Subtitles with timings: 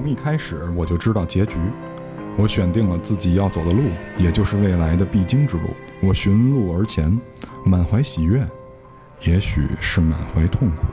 [0.00, 1.56] 从一开始我就知道结局，
[2.38, 3.82] 我选定了自己要走的路，
[4.16, 5.68] 也就是未来的必经之路。
[6.00, 7.20] 我寻路而前，
[7.66, 8.42] 满怀喜悦，
[9.24, 10.86] 也许是满怀痛苦。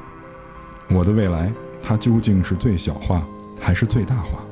[0.93, 1.49] 我的未来，
[1.81, 3.25] 它究竟是最小化
[3.61, 4.43] 还是最大化？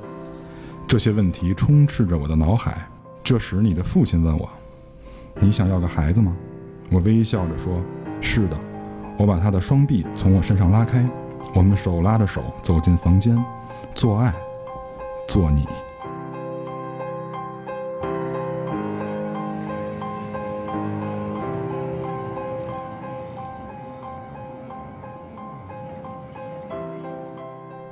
[0.88, 2.88] 这些问题充斥着我的脑海。
[3.26, 4.50] 这时，你的父亲问我
[5.38, 6.34] ：“你想要个孩子吗？”
[6.90, 7.82] 我微笑着说
[8.22, 8.58] ：“是的。”
[9.20, 11.06] 我把他的双臂从我身上拉开，
[11.54, 13.38] 我们手拉着手走进房间，
[13.94, 14.34] 做爱，
[15.28, 15.68] 做你。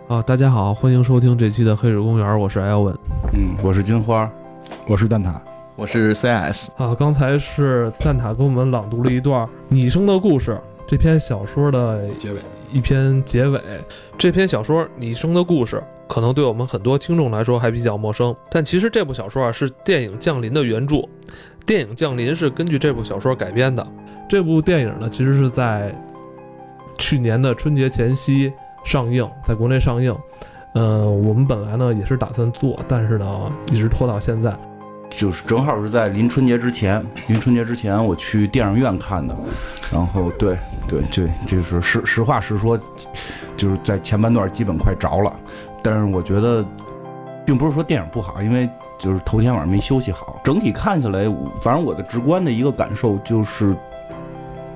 [0.08, 2.96] 啊，大家好，欢迎收听这期的《黑水公园》，我是艾文。
[3.34, 4.30] 嗯，我是金花，
[4.88, 5.34] 我是蛋挞，
[5.76, 6.70] 我是 CS。
[6.78, 10.52] 啊，刚才是蛋挞给我们朗读了一段《你生的故事》
[10.86, 12.40] 这篇小说的结尾，
[12.72, 13.60] 一篇结尾。
[14.18, 21.08] 这篇小说《你生的故事》可能对我们很多听众来说还比较陌生，但其实这部小说啊是电影《降临》的原著，
[21.66, 23.86] 电影《降临》是根据这部小说改编的。
[24.30, 25.94] 这部电影呢，其实是在
[26.98, 28.52] 去年的春节前夕
[28.84, 30.16] 上映，在国内上映。
[30.76, 34.58] 嗯，我们本来呢也是打算做，但是呢一直拖到现在。
[35.16, 39.36] 就是正好是在临春节之前，临春节之前我去电影院看的，
[39.92, 41.02] 然后对对。
[41.12, 42.78] 对，就是实实话实说，
[43.56, 45.34] 就是在前半段基本快着了，
[45.82, 46.66] 但是我觉得，
[47.46, 51.26] 并不是说电影不好，因为就是头天晚上没休息好，整体看起来，
[51.62, 53.76] 反正我的直观的一个感受就是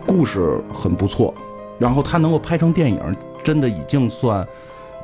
[0.05, 1.33] 故事很不错，
[1.79, 3.01] 然后它能够拍成电影，
[3.43, 4.47] 真的已经算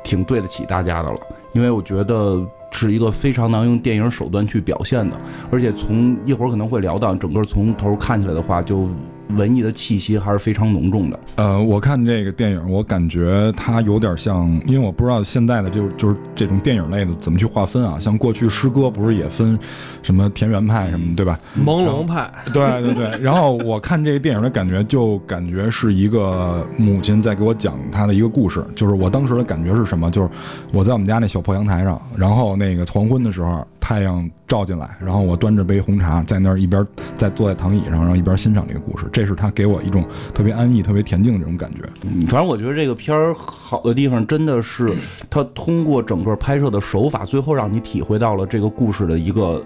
[0.04, 1.18] 挺对得起大家的了，
[1.52, 2.40] 因为我觉得。
[2.76, 5.16] 是一个非常能用电影手段去表现的，
[5.48, 8.88] 而且从一会儿可能会聊到，整个从头看起来的话，就
[9.30, 11.20] 文艺的气息还是非常浓重的。
[11.36, 17.98] 呃，我看这个电影，我感觉它有点像，因为我不知道现在的就就是这种电影类的怎么去划分啊。
[17.98, 19.58] 像过去诗歌不是也分
[20.02, 21.38] 什么田园派什么，对吧？
[21.64, 22.28] 朦胧派。
[22.52, 23.18] 对对对。
[23.22, 28.64] 然后我看这个电影的感觉，就感觉是一个母亲在给我讲她的一个故事。
[28.74, 30.10] 就是我当时的感觉是什么？
[30.10, 30.28] 就是
[30.72, 32.64] 我在我们家那小破阳台上，然后那。
[32.64, 39.04] 那个黄昏的时候，太阳照进来，然后我端着杯红茶在那儿一边在坐在躺椅上，然后一边欣赏这个故事。
[39.12, 41.82] 这是他给我一种特别安逸、特别恬静的这种感觉。
[42.26, 44.90] 反正我觉得这个片儿好的地方，真的是
[45.28, 49.62] 他通过整个拍摄的手法，最后让你体会到了这个故事的一个。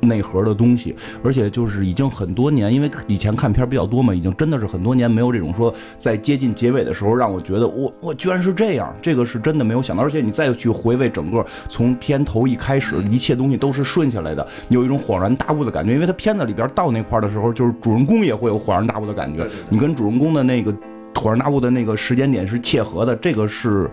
[0.00, 10.02] 内核的东西，而且就是已经很多年，因为以前看片比较多嘛，已经真的是很多年没有这种说在接近结尾的时候让我觉得我我居然是这样，这个是真的没有想到。
[10.02, 15.92] 而且你再去回味整个从片头一开始，一切东西都是顺下来的，有一种恍然大悟的感觉。
[15.92, 20.72] 因为他片子里边到那块的时候，就是主人公也会有恍然大悟的感觉，你跟主人公的那个
[21.14, 23.90] 恍然大悟的那个时间点是切合的，这个是。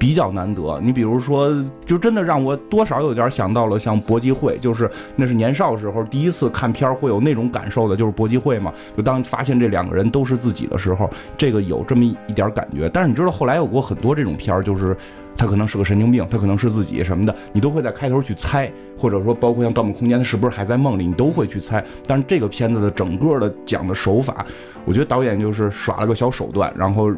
[0.00, 8.72] 比较难得，你比如说，就真的让我多少有点想到了像搏击会，就是那是年少时候第一次看片儿会有那种感受的，就是搏击会嘛。
[8.96, 12.88] 就当发现这两个人都是自己的时候，这个有这么一点感觉。
[12.88, 14.96] 但是你知道后来有过很多这种片儿，就是
[15.36, 21.84] 他可能是个神经病，他可能是自己什么的，你都会在开头去猜，或者说包括像《盗梦空间》，他是不是还在梦里，你都会去猜。
[22.06, 24.46] 但是这个片子的整个的讲的手法，
[24.86, 27.12] 我觉得导演就是耍了个小手段，然后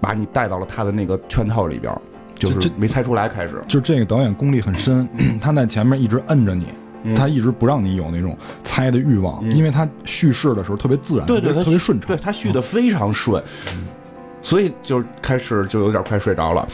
[0.00, 1.92] 把你带到了他的那个圈套里边。
[2.40, 5.06] 就是没猜出来，开始就这个导演功力很深，
[5.40, 6.66] 他在前面一直摁着你，
[7.14, 13.42] 他一直不让你有那种猜的欲望，因为他叙事的时候特别自然，对对，特别顺畅，对他叙的非常顺，
[14.42, 16.66] 所以就开始就有点快睡着了，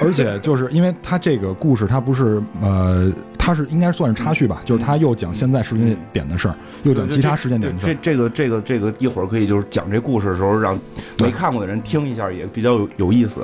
[0.00, 10.78] 而且就是因为他这个故事，他不是呃，他是应该算是插叙吧，就是他又讲现在时间点的事儿，又讲其他时间点的事儿，这这个这个这个一会儿可以就是讲这故事的时候，让
[11.18, 13.42] 没看过的人听一下，也比较有有意思。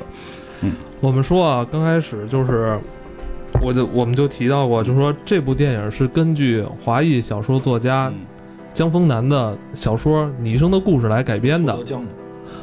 [1.01, 2.79] 我们说啊，刚开始就是，
[3.63, 8.13] 我就我们就提到过，就是说这部电影是根据华裔小说作家
[8.73, 11.77] 江峰南的小说《你生的故事》来改编的。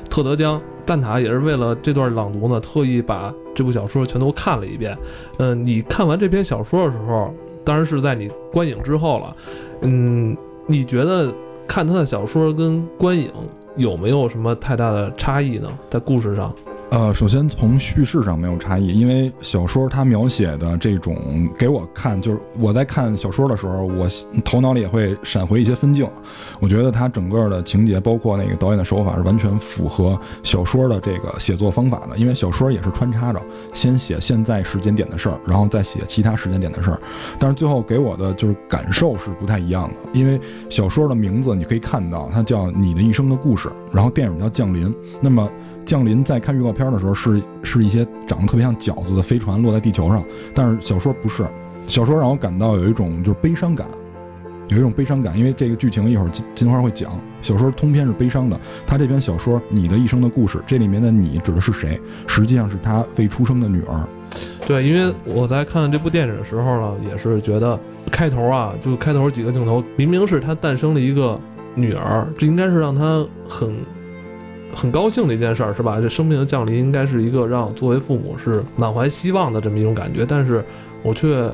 [0.10, 4.98] 特德江蛋挞也是为了这段朗读呢，特意把这部小说全都看了一遍。
[5.38, 7.34] 嗯，你看完这篇小说的时候，
[7.64, 9.36] 当然是在你观影之后了。
[9.82, 10.36] 嗯，
[10.68, 11.34] 你觉得
[11.66, 13.32] 看他的小说跟观影
[13.78, 15.70] 有没有什么太大的差异呢？
[15.90, 16.54] 在故事上？
[16.92, 24.06] 呃，首先从叙事上没有差异，因为小说它描写的这种给我看，就是我在看小说的时候，我
[24.44, 26.06] 头脑里也会闪回一些分镜。
[26.60, 32.18] 我觉得它整个的情节，包括那个导演的手法，是完全符合小说的这个写作方法的。
[32.18, 33.42] 因为小说也是穿插着，
[33.72, 37.00] 先写现在时间点的事儿，然后再写其他时间点的事儿。
[37.40, 40.38] 但是最后给我的就是感受是不太一样的，因为
[40.70, 44.90] 小说的名字你可以看到，它叫《你的一生的故事》，然后电影叫《降临》。
[45.22, 45.50] 那么
[45.86, 46.92] 降临在看预告片。
[46.92, 50.24] 的时候是是一些长得特别像饺子的飞船落在地球上，
[50.54, 51.46] 但是小说不是，
[51.88, 53.88] 小说让我感到有一种就是悲伤感，
[54.68, 57.12] 有一种悲伤感，因为这个剧情一会儿金金花会讲，
[57.42, 62.00] 小说通篇是悲伤的，他这篇小说《你的一生的故事》，这里面的你指的是谁？
[62.28, 64.08] 实际上是他未出生的女儿。
[64.66, 67.80] 对，因为我在看这部电影的时候呢，也是觉得
[68.12, 71.40] 开头啊，就开头几个镜头，明明是他诞生了一个
[71.76, 73.74] 女儿，这应该是让他很
[74.74, 76.00] 很高兴的一件事儿，是吧？
[76.02, 80.64] 这生命的降临应该是一个让作为父母是满怀希望的这么一种感觉，但是
[81.04, 81.50] 我却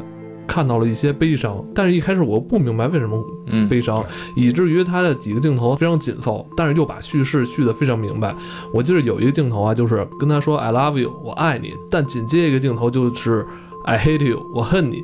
[0.46, 1.64] 看到了一些悲伤。
[1.74, 4.06] 但是一开始我不明白为什么嗯，悲伤，
[4.36, 8.34] 以至于他的几个镜头非常紧凑，但是又把叙事叙得非常明白。
[8.74, 13.46] 我记得有一个镜头啊，就是跟他说 “I love you”，我爱你，但紧接一个镜头就是
[13.86, 15.04] “I hate you”，我恨你。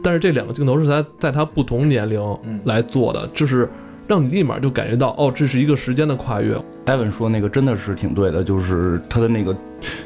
[0.00, 3.68] 但是这两个镜头是在在他不同年龄嗯来做的，就是
[4.08, 6.60] 让你立马就感觉到，哦，这是一个时间的跨越。
[6.86, 9.54] 艾文说那个真的是挺对的，就是他的那个，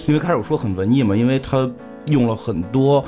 [0.07, 1.71] 因为开始我说很文艺嘛，因为他
[2.09, 3.03] 用了很多，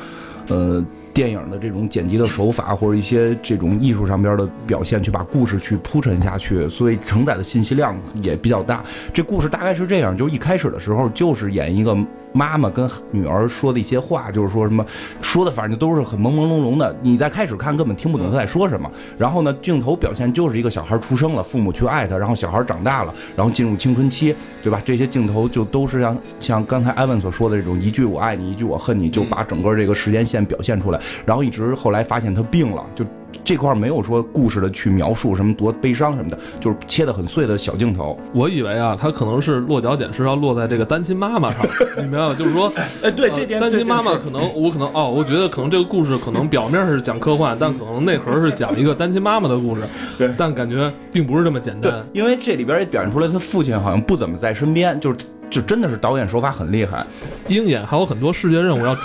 [0.48, 0.82] 呃。
[1.14, 8.82] 电影的这种剪辑的手法，或者一些这种艺术上边的表现，去把故事去铺陈下去，所以承载的信息量也比较大。
[9.12, 11.96] 这故事大概是这样，就是一开始的时候就是演一个
[12.34, 14.84] 妈妈跟女儿说的一些话，就是说什么
[15.22, 18.90] 说的反正都是很朦朦胧胧的，你在开始看根本听不懂他在说什么。
[19.16, 24.82] 然后呢，镜头表现就是一个小孩出生了，父母去爱他，然后小孩长大了，然后进入青春期，对吧？
[24.84, 31.00] 这些镜头就都是像像刚才艾文所说的这种一句我爱你，一句我恨你，就把整个这个时间线表现出来。
[31.24, 33.04] 然后一直后来发现他病了，就
[33.44, 38.18] 这块没有说故事的去描述什么多悲伤什么的，就是切的很碎的小镜头。
[38.32, 41.66] 我以为啊，他可能是落脚点是要落在这个单亲妈妈上，
[41.98, 42.34] 你明白吗？
[42.38, 49.82] 就是说， 哎，对呃单亲妈妈可能我可能哦，我觉得可能这个故事可能表面是讲科幻，但可能内核是讲一个单亲妈妈的故事，
[50.16, 55.16] 对但感觉并不是这么简单。，因为这里边也表现出来他父亲好像不怎么在身边，就是
[55.54, 57.06] 就真的是导演手法很厉害。
[57.46, 58.96] 鹰眼还有很多世界任务要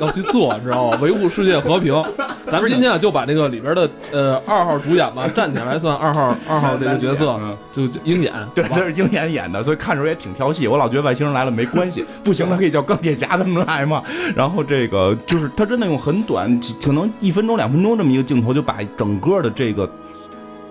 [0.00, 0.98] 要去做，知道吗？
[1.02, 2.02] 维护世界和平。
[2.50, 10.66] 咱们今天啊，就把这个里边的呃二号主演吧，站起来算二号二号这个角色嗯，就就鹰眼， 对，好吧他是鹰眼演的，所以看着也挺挑戏。
[10.66, 14.02] 我老觉得外星人来了没关系，不行，他可以叫钢铁侠他们来嘛。
[14.34, 19.86] 然后这个就是他真的用很短，可能一分钟两分钟这么一个镜头，就把整个的这个。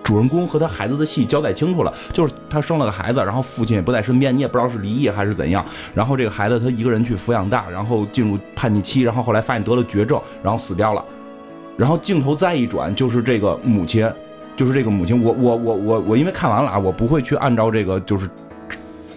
[0.06, 5.66] 主人公和他孩子的戏交代清楚了，就是他生了个孩子，然后父亲也不在身边，你也不知道是离异还是怎样。
[5.92, 11.04] 然后这个孩子他一个人去抚养大，然后进入叛逆期，然后后来发现得了绝症，然后死掉了。
[11.76, 14.08] 然后镜头再一转，就是这个母亲，
[14.54, 15.20] 就是这个母亲。
[15.20, 18.30] 我我我我我因为看完了啊，我不会去按照这个就是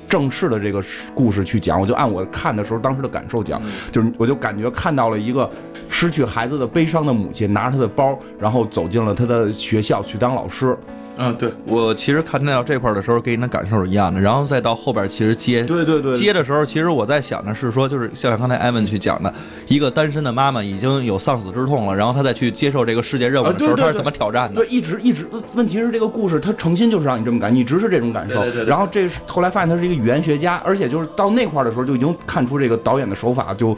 [0.09, 0.83] 正式的这个
[1.13, 3.61] 故事去讲，我就按我看的时候当时的感受讲，
[3.91, 5.49] 就是我就感觉看到了一个
[5.87, 10.75] 失去孩子的悲伤的母亲，拿着她的包，然后走进了她的学校去当老师。
[11.21, 19.33] 嗯，对我其实看到这块的时候，给你的感受是一样的，然后再到后边，其实接对对对，接的时候，其实我在想的是说，就是像刚才艾文去讲的，
[19.67, 24.67] 一个单身的妈妈已经有丧子之痛了，然后她再去接受这个世界任务的时候，她是怎么挑战的对，？
[24.69, 28.41] 一直一直，问题是这个故事它诚心就是让你这么感，你一直是这种感受。
[28.63, 33.75] 然后这是后来发现他是一个语言学家，而且就是到那块的时候就已经看出这个导演的手法就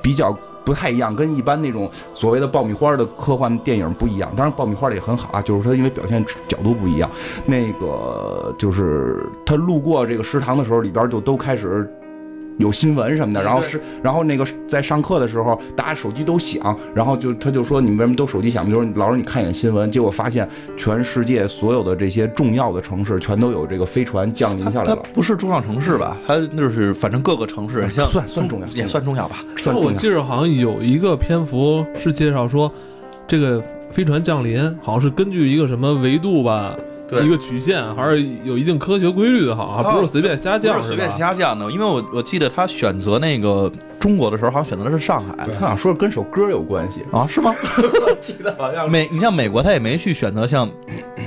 [0.00, 0.34] 比较
[0.68, 4.30] 不太一样，跟一般那种所谓的爆米花的科幻电影不一样。
[4.36, 7.10] 当然爆米花的也很好啊，就是它因为表现角度不一样。
[7.46, 11.90] 那个就是他路过这个食堂的时候，里边就都开始。
[12.58, 18.68] 有新闻什么的，然后是，然后那个在上课的时候，大家手机都响，然后就他就说你们为什么都手机响？
[18.68, 26.16] 就是老师你看一眼新闻，结果发现全世界所有的这些重要的城市全都有这个飞船降临下来它了，不是重要城市吧？
[26.26, 29.36] 它就是反正各个城市，像算算重要也算重要吧。
[29.56, 29.90] 算重要。
[29.90, 32.70] 我记着好像有一个篇幅是介绍说，
[33.26, 36.84] 这个飞船降临好像是根据一个什么维度吧，对
[37.22, 47.54] 一个曲线，还是有一定科学规律的，好像不是随便瞎降，不是随便吧瞎降的，因为我我记得他选择那个中国的时候，好像选择的是上海他想说跟首歌有关系，啊，是吗？
[48.20, 50.68] 记得好像美，你像美国，他也没去选择像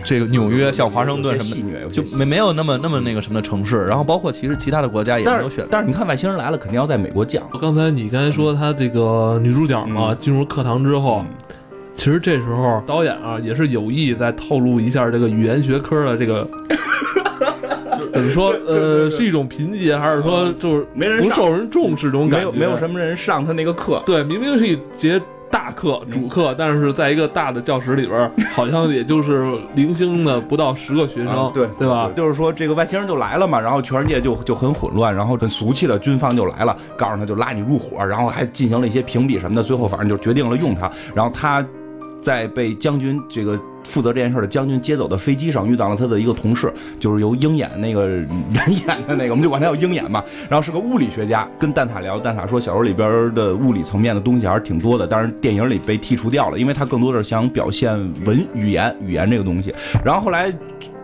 [0.04, 3.86] 这个纽约、像华盛顿什么就没没有那么那么那个什么的城市。
[3.86, 5.66] 然后包括其实其他的国家也没有选。
[5.70, 7.44] 但是你看外星人来了，肯定要在美国降。
[7.60, 11.24] 刚才你刚才说他这个女主角嘛，嗯进入课堂之后，
[11.94, 16.48] 其实这时候导演啊也是有意在透露一下这个语言学科的这个。
[18.14, 18.54] 怎么说？
[18.68, 22.52] 呃，是一种贫瘠，还是说就是没人上不受人重视这种感觉？
[22.52, 32.10] 没有没有什么人上他那个课，对，明明是一节大课主课，但是在一个大的教室里边，好像也就是零星的不到十个学生，啊对对吧？
[32.16, 41.66] 就是说这个外星人就来了嘛，然后全世界就就很混乱，然后很俗气的军方就来了，告诉他就拉你入伙，然后还进行了一些评比什么的，最后反正就决定了用他，然后他
[42.22, 48.28] 在被将军这个负责这件事的将军接走的飞机上遇到了他的一个同事，就是由鹰眼那个人
[48.88, 50.24] 演的那个，我们就管他叫鹰眼嘛。
[50.50, 57.92] 然后是个物理学家，跟蛋挞聊，蛋挞说小说里边的物理层面的东西还是挺多的，但是电影里被剔除掉了，因为他更多的是想表现
[58.26, 59.74] 文语言语言这个东西。
[60.06, 60.54] 然后后来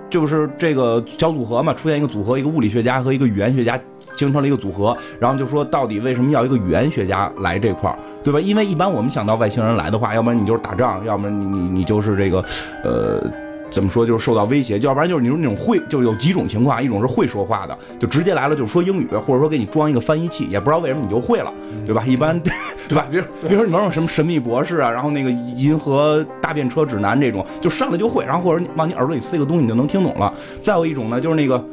[0.10, 3.80] 就是这个小组合嘛，出现一个组合，一个物理学家和一个语言学家。
[4.16, 8.40] 形成了一个组合，然后就说到底为什么要一个语言学家来这块儿，对吧？
[8.40, 12.44] 因为一般我们想到外星人来的话，要不然你就是打仗，要不然你你你就是这个，
[12.84, 13.24] 呃，
[13.72, 21.52] 怎么说就是受到威胁，要不然就是你说那种会，就有几种情况，一种是会说话的，就直接来了就说英语，或者说给你装一个翻译器，也不知道为什么你就会了，
[21.86, 22.04] 对吧？
[22.06, 22.40] 一般
[22.88, 23.06] 对吧？
[23.10, 30.34] 比如比如说你玩种什么神秘博士啊，然后那个银河大便车指南这种，就上来就会，然后或者往你耳朵里塞个东西你就能听懂了。
[30.62, 31.64] 再有一种呢，就是那个。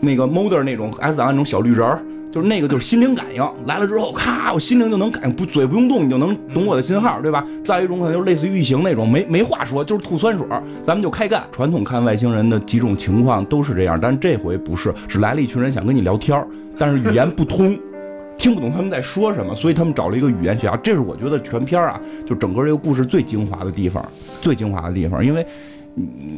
[0.00, 7.44] 那个 m o d e r 那种 S 档案那种小绿人儿，就是那个就是心灵感应来了之后，咔，我心灵就能感应，不嘴不用动，你就能懂我的信号，对吧？
[7.64, 10.46] 再一种可能就是类似于异形那种，没没话说，就是吐酸水
[10.82, 11.42] 咱们就开干。
[11.50, 16.46] 传统看外星人的几种情况都是这样，但是这回不是，是来了一群人想跟你聊天
[16.78, 17.76] 但是语言不通，
[18.36, 20.76] 听不懂他们在说什么，所以他们找了一个语言学家。
[20.76, 24.06] 这是我觉得全片啊，就整个这个故事最精华的地方，
[24.40, 25.46] 最精华的地方，因为。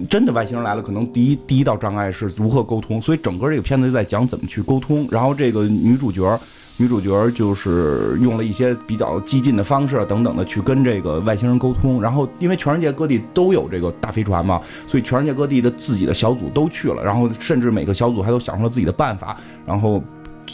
[0.09, 5.07] 真的外星人来了，可能第一第一道障碍是如何沟通，所以整个这个片子就在讲怎么去沟通。
[5.11, 6.39] 然后这个女主角，
[6.77, 12.01] 女主角就是用了一些比较激进的方式等等的去跟这个外星人沟通。
[12.01, 19.37] 然后因为全世界各地都有这个大飞船嘛，所以全世界各地的自己的小组都去了，然后甚至每个小组还都想出了自己的办法。
[19.67, 20.03] 然后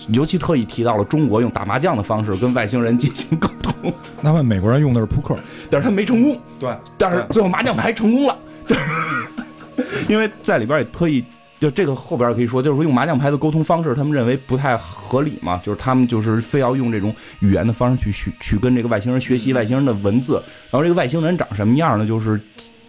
[0.09, 3.73] 尤其特意提到了中国用打麻将的方式跟外星人进行沟通。
[4.21, 5.39] 那么美国人用的是扑克，
[5.71, 6.41] 但是他没成功。
[6.59, 8.37] 对，但是最后麻将牌成功了。
[8.67, 8.77] 对，
[10.09, 11.25] 因为在里边也特意，
[11.59, 20.35] 就这个后边可以说，就是说用麻将牌的沟通方式，他们认为不太合理嘛，就是他们就是非要用这种语言的方式去去去跟这个外星人学习外星人的文字。
[20.71, 22.07] 然后这个外星人长什么样呢？
[22.07, 22.41] 就是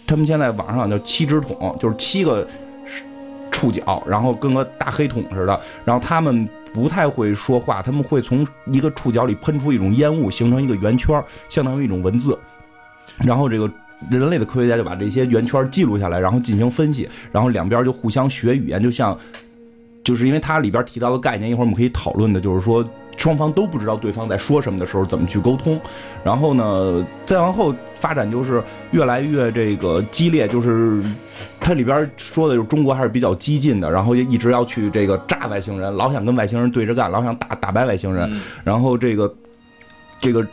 [0.06, 2.48] 他们现在网上叫七只桶，就是七个
[3.52, 5.60] 触角，然后跟个大黑桶似的。
[5.86, 12.38] 然后他们不太会说话，他们会从一个触角里喷出一种烟雾，形成一个圆圈，相当于一种文字。
[13.20, 13.72] 然后这个。
[14.12, 19.18] 人类的科学家就把这些圆圈记录下来，然后进行分析，然后两边就互相学语言，就像，
[20.04, 22.88] 就是因为它里边提到的概念，一会儿我们可以讨论的，就是说
[23.18, 25.82] 双方都不知道对方在说什么的时候怎么去沟通，
[26.24, 28.62] 然后呢，再往后发展就是
[28.92, 31.02] 越来越这个激烈，就是
[31.60, 38.32] 它里边说的就是中国还是比较激进的，然后一直要去这个炸外星人，老想跟外星人对着干，老想打打败外星人，
[38.64, 39.36] 然后这个
[40.22, 40.46] 这个。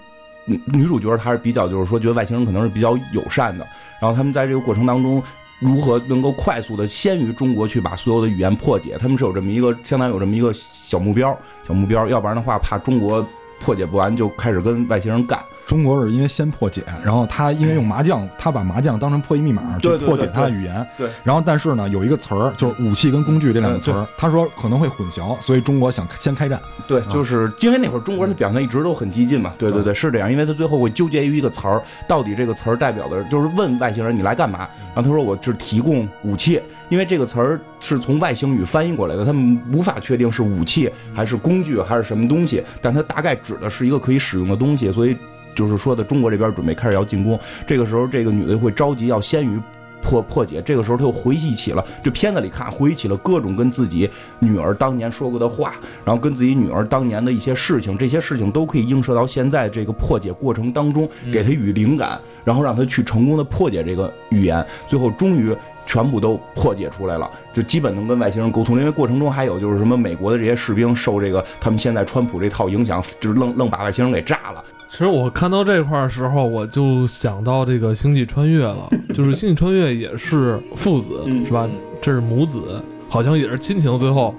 [0.47, 3.67] 女女主角她是比较，就是说觉得外星人可能是比较友善的，
[4.01, 5.23] 然后他们在这个过程当中，
[5.61, 8.97] 如何能够快速的先于中国去把所有的语言破解？
[8.99, 11.37] 他们是有这么一个，相当于有这么一个小目标，
[11.67, 13.27] 小目标，要不然的话怕中国
[13.65, 15.41] 破解不完，就开始跟外星人干。
[15.67, 20.87] 中国是因为先破解，然后他因为用麻将，他把麻将当成破译密码去破解他的语言。
[20.99, 21.09] 对。
[21.23, 26.61] 然后但是呢，有一个词儿就是武器跟工具这两个词儿，他说可能会混淆，所以中国想先开战。
[26.87, 29.55] 对，就是因为那会儿中国的表现一直都很激进嘛。
[29.57, 34.69] 对对对，是这样，因为他最后会纠结于一个词儿，到底这个词儿代表的，就是问外星人你来干嘛？
[34.95, 45.17] 然后他说我是提供武器，因为这个词儿是从外星语翻译过来的，他们无法确定是武器还是工具还是什么东西，但它大概指的是一个可以使用的东西，所以。
[45.57, 49.57] 就是说的，中国这边准备开始要进攻，这个时候这个女的会着急，要先于
[50.03, 50.61] 破破解。
[50.67, 54.11] 这个时候她又回忆起了这片子里看，回忆起了各种跟自己
[54.41, 68.79] 女儿当年说过的话，然后跟自己女儿当年的一些事情，这些事情都可以映射到现在这个破解过程当中，给她与灵感，然后让他去成功的破解这个语言，最后终于全部都破解出来了，就基本能跟外星人沟通。
[68.79, 74.65] 因为过程中还有就是什么美国的这些士兵受这个他们现在川普这套影响，就是愣愣把外星人给炸了。
[74.91, 81.69] 其实我看到这块儿时候，我就想到这个《星际穿越》了， 就是《星际穿越》也是父子是吧？
[82.01, 84.35] 这是母子，好像也是亲情，最后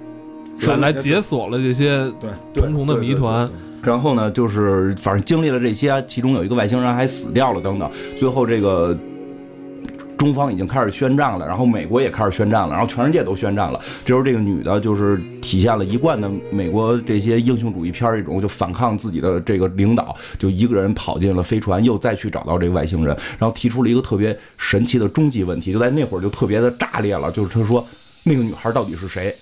[0.67, 3.49] 来来解锁了这些对重重的谜团。
[3.85, 8.97] 然后呢，就是反正经历了这些，其中有一个外星人还死掉了等等，最后这个。
[10.17, 13.77] 中方已经开始宣战了，然后美国也开始宣战了，然后全世界都宣战了。
[14.05, 27.85] 这时候，这个女的就是体现了一贯的美国这些英雄主义片儿一种，就反抗自己的这个领导，就一个人跑进了飞船，又再去找到这个外星人，然后提出了一个特别神奇的终极问题，就在那会儿就特别的炸裂了，就是他说
[28.23, 29.35] 那个女孩到底是谁？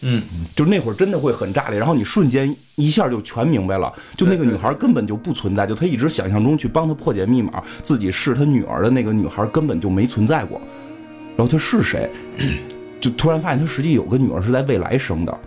[0.00, 0.22] 嗯，
[0.54, 10.60] 就那会儿真的会很炸裂，然后你瞬间一下就全明白了，就那个女孩根本就不存在，就她一直想象中去帮她破解密码，自己是她女儿的那个女孩根本就没存在过，
[11.36, 12.08] 然后她是谁？
[13.00, 15.38] 就突然发现她实际有个女儿是在未来生的，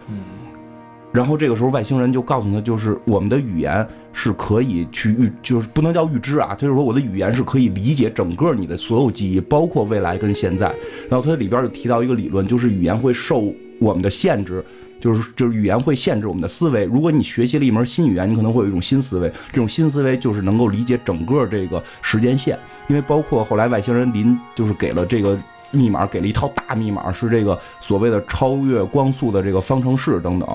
[1.14, 10.74] 然后这个时候外星人就告诉她，就是我们的语言是可以去预，就是不能叫预知啊，就是说我的语言是可以理解整个你的所有记忆，包括未来跟现在。
[11.10, 14.64] 然后它里边就提到一个理论，就是语言会受我们的限制。
[15.02, 16.84] 就是就是语言会限制我们的思维。
[16.84, 19.28] 如果你学习了一门新语言，你可能会有一种新思维。
[19.52, 22.56] 这种新思维就是能够理解整个这个时间线，
[22.88, 25.36] 因为包括后来外星人临就是给了这个
[25.72, 30.48] 密码，给了一套大密码，是这个所谓的超越光速的这个方程式等等。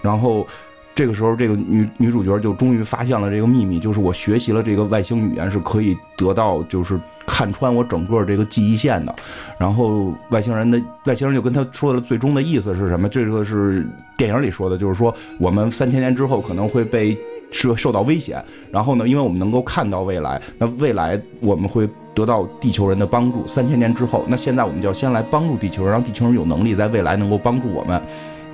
[0.00, 0.46] 然后
[0.94, 7.00] 这个时候，这个女女主角就终于发现了这个秘密，就是我学习了这个外星语言是可以得到就是。
[7.26, 9.14] 看穿我整个这个记忆线的，
[9.56, 13.08] 然后外星人的外星人就跟他说的最终的意思是什么？
[13.08, 17.16] 这个是电影里说的，就是说我们三千年之后可能会被
[17.52, 23.46] 受受到危险，然后呢，因为我们能够看到未来，那未来我们会得到地球人的帮助。
[23.46, 28.02] 三千年之后，那现在我们就要先来帮助地球人，让地球人有能力在未来能够帮助我们。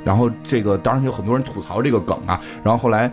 [0.06, 3.12] 然后这个当然有很多人吐槽这个梗啊，然后后来。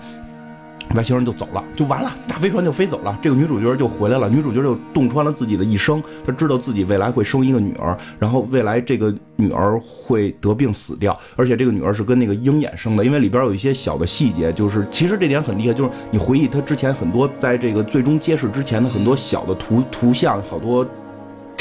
[0.95, 4.29] 外星人就走了，就完了，大飞船就飞走了，这个女主角就回来了。
[4.29, 13.03] 女主角就洞穿了自己的一生，她知道自己未来会生一个女儿，然后未来这个女儿会得病死掉，而且这个女儿是跟那个鹰眼生的。
[13.03, 20.85] 因为里边有一些小的细节，就是其实这点很厉害，就是你回忆她之前很多在这个最终揭示之前的很多小的图图像，好多。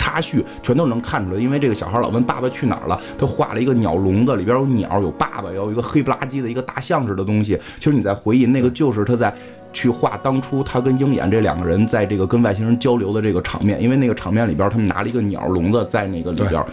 [0.02, 7.56] 插叙全都能看出来，因为这个小孩老问爸爸去哪儿了，他画了一个鸟笼子，里边有鸟，有爸爸，有一个黑不拉几的一个大象似的东西。
[7.78, 9.32] 其实你在回忆，那个就是他在
[9.72, 16.64] 去画当初他跟鹰眼这两个人在这个跟外星人交流的这个场面，因为那个场面里边他们拿了一个鸟笼子在那个里边，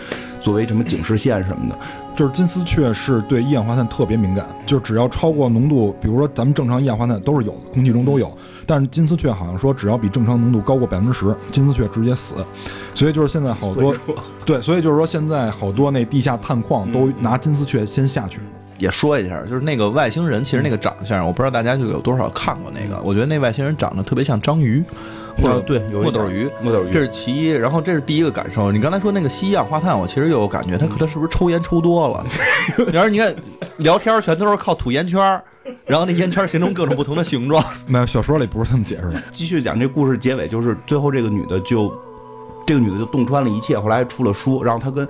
[0.41, 1.77] 作为什么警示线什么的。
[2.15, 8.36] 就是金丝雀是对一氧化碳特别敏感，就只要超过浓度，比如说咱们正常一氧化碳都是有的，空气中都有。
[8.69, 12.35] 但是金丝雀好像说，只要比正常浓度高过百分之十，金丝雀直接死。
[12.93, 13.95] 所以就是现在好多，
[14.45, 18.39] 对，所以就是说现在好多那地下探矿都拿金丝雀先下去。
[18.77, 23.01] 也说一下，就是那个外星人，其实那个长相，我不知道大家就有多少看过那个。
[23.03, 24.84] 我觉得那外星人长得特别像章鱼，
[25.41, 27.49] 或者对墨斗鱼，墨斗鱼，这是其一。
[27.49, 28.71] 然后这是第一个感受。
[28.71, 32.25] 你刚才说那个吸一氧化碳，我其实又有感觉，他可能是不是抽烟抽多了？
[32.93, 33.36] 然后你看
[33.77, 35.43] 聊天全都是靠吐烟圈儿。
[35.86, 37.63] 然后那烟圈形成各种不同的形状。
[37.88, 39.21] 没有小说里不是这么解释的。
[39.32, 41.91] 继续讲这故事结尾，就是最后这个女的就，
[42.65, 43.79] 这个女的就洞穿了一切。
[43.79, 45.08] 后来出了书，然后她跟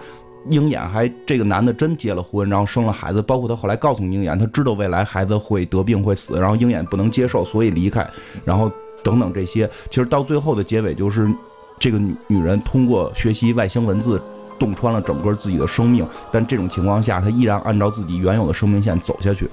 [0.49, 3.21] 鹰眼还这个男的真结了婚，然后生了孩子。
[3.21, 8.07] 包括她后来告诉鹰眼，她知道未来孩子会得病会死，然后鹰眼不能接受，所以离开。
[8.45, 8.71] 然后
[9.03, 11.29] 等等这些，其实到最后的结尾就是
[11.77, 14.21] 这个女女人通过学习外星文字，
[14.59, 16.05] 洞穿了整个自己的生命。
[16.31, 19.49] 但这种情况下，他依然按照自己原有的生命线走下去。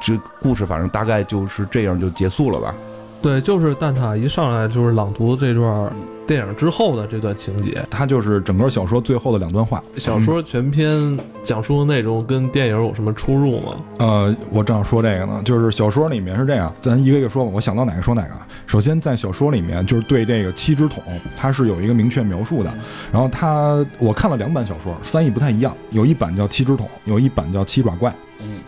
[0.00, 2.74] 这故事反正大概就是这样就结束了吧？
[3.20, 5.90] 对，就是蛋挞一上来就是朗读这段
[6.28, 9.82] 电影之后的这段情节，它就是整个小说最后的两段话。
[9.96, 13.74] 小说全篇讲述的内容跟电影有什么出入吗？
[13.98, 18.34] 呃，我正要说这个呢，就是小说里面是这样，咱一个一个说吧，我想到哪个说哪个。
[18.66, 21.02] 首先在小说里面，就是对这个七只桶，
[21.34, 22.70] 它是有一个明确描述的。
[23.10, 28.14] 然后它，我看了两版小说，翻译不太一样，有一版叫七只桶，有一版叫七爪怪。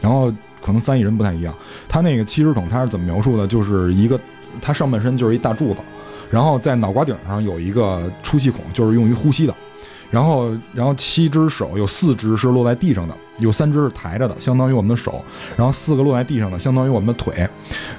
[0.01, 0.33] 然后。
[0.63, 1.55] 可能翻译人不太一样，
[1.89, 3.47] 他那个七只桶他是怎么描述的？
[3.47, 4.21] 就是一个，
[4.61, 5.81] 他上半身就是一大柱子，
[6.31, 9.55] 然后在脑瓜顶上有一个出气孔，就是用于呼吸的。
[10.11, 15.25] 然后，然后七只手有四只是落在地上的，有三只是抬着的，相当于我们的手。
[15.57, 17.49] 然后四个落在地上的，相当于我们的腿。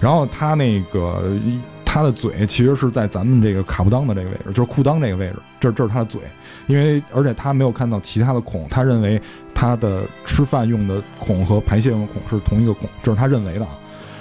[0.02, 1.38] 然后他那个
[1.86, 6.20] 他的嘴其实是在咱们这个卡布裆的这个位置，就是裤裆这个位置，这这是他的嘴。
[6.68, 9.22] 因为而且他没有看到其他的孔，他认为
[9.54, 13.72] 他的吃饭用的孔和排泄用的孔是同一个孔，这是他认为的啊。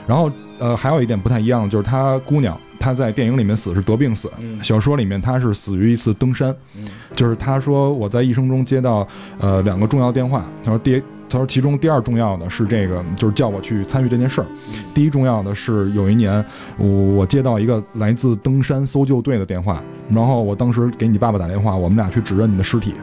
[0.07, 4.29] 然后呃，还有一点不太一样，就是他姑娘，她在电影里面死是得病死，
[4.63, 6.53] 小说里面他是死于一次登山。
[7.15, 9.07] 就是他说我在一生中接到
[9.39, 11.01] 呃两个重要电话，他说第。
[11.33, 14.47] 他说：“其中第二重要的是这个，就是叫我去参与这件事儿。
[14.93, 16.45] 第一重要的是有一年，
[16.77, 22.95] 我我接到一个来自登山搜救队的电话，然后我当时给你爸爸打电话，我们俩去指认你的尸体。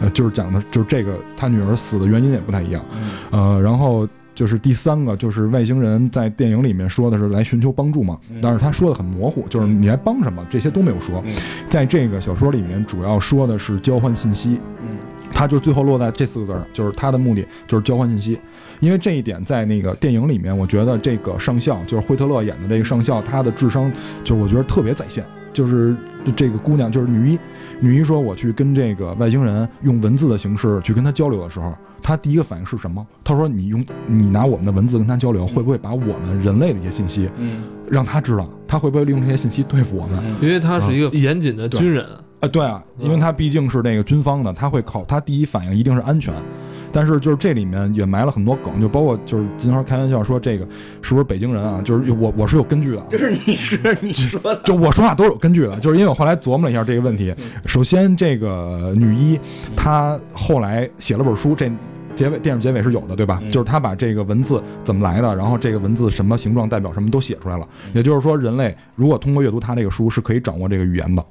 [0.00, 2.82] 呃，就是讲的，就是这个他女儿死的原因也不太一样。
[3.30, 11.20] 呃，然后就是第三个，就是外星人在电影里面说的是来寻求帮助嘛，但是他说的很模糊，就是你来帮什么，这些都没有说。
[11.68, 14.60] 在这个小说里面，主要说的是交换信息。”
[15.34, 18.38] 他就最后落在这四个字儿，就是他的目的就是交换信息，
[18.78, 25.24] 因为这一点在那个电影里面，我觉得这个上校就是惠特勒演的这个上校，他的智商就我觉得特别在线。
[25.58, 25.96] 就是
[26.36, 27.38] 这个姑娘，就是女一，
[27.80, 33.04] 女一说我去跟这个外星人用文字的形式去跟他交流的时候，他第一个反应是什么？
[33.24, 38.48] 他说你用你拿我们的文字跟他交流，会不会把我们人类的一些信息，嗯，让他知道？
[38.68, 40.22] 他会不会利用这些信息对付我们？
[40.40, 42.06] 因为他是一个严谨的军人。
[42.38, 46.32] 啊，对啊，因为他毕竟是那个军方的，他会考，他第一反应一定是安全。
[46.92, 50.66] 但是就是这里面也埋了很多梗，就包括就是金花开玩笑说这个
[51.02, 51.80] 是不是北京人啊？
[51.84, 57.34] 就是我我是有根据的，就是你是你说的， 就我说话都是有根据的，就是因为我后来琢磨了一下这个问题。
[57.66, 59.38] 首先，这个女一
[59.76, 61.70] 她后来写了本书，这
[62.16, 63.38] 结尾电影结尾是有的，对吧？
[63.42, 67.66] 嗯就是她把这个文字怎么来的，然后这个文字什么形状代表什么都写出来了。
[67.92, 71.24] 也就是说，人类如果通过阅读他这个书，是可以掌握这个语言的，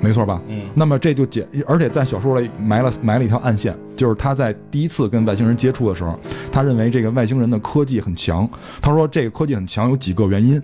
[0.00, 0.40] 没错吧？
[0.48, 6.18] 嗯那么这就解，而且在小说里埋了埋了一条暗线，就是他在第一次跟外星人接触的时候，
[6.52, 8.48] 他认为这个外星人的科技很强。
[8.80, 10.62] 他说这个科技很强有几个原因，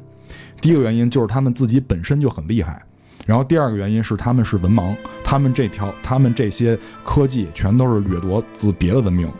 [0.60, 2.82] 第一个原因就是他们自己本身就很厉害，
[3.26, 9.30] 然后第二个原因是他们是文盲，他们这条他们这些科技全都是掠夺自别的文明。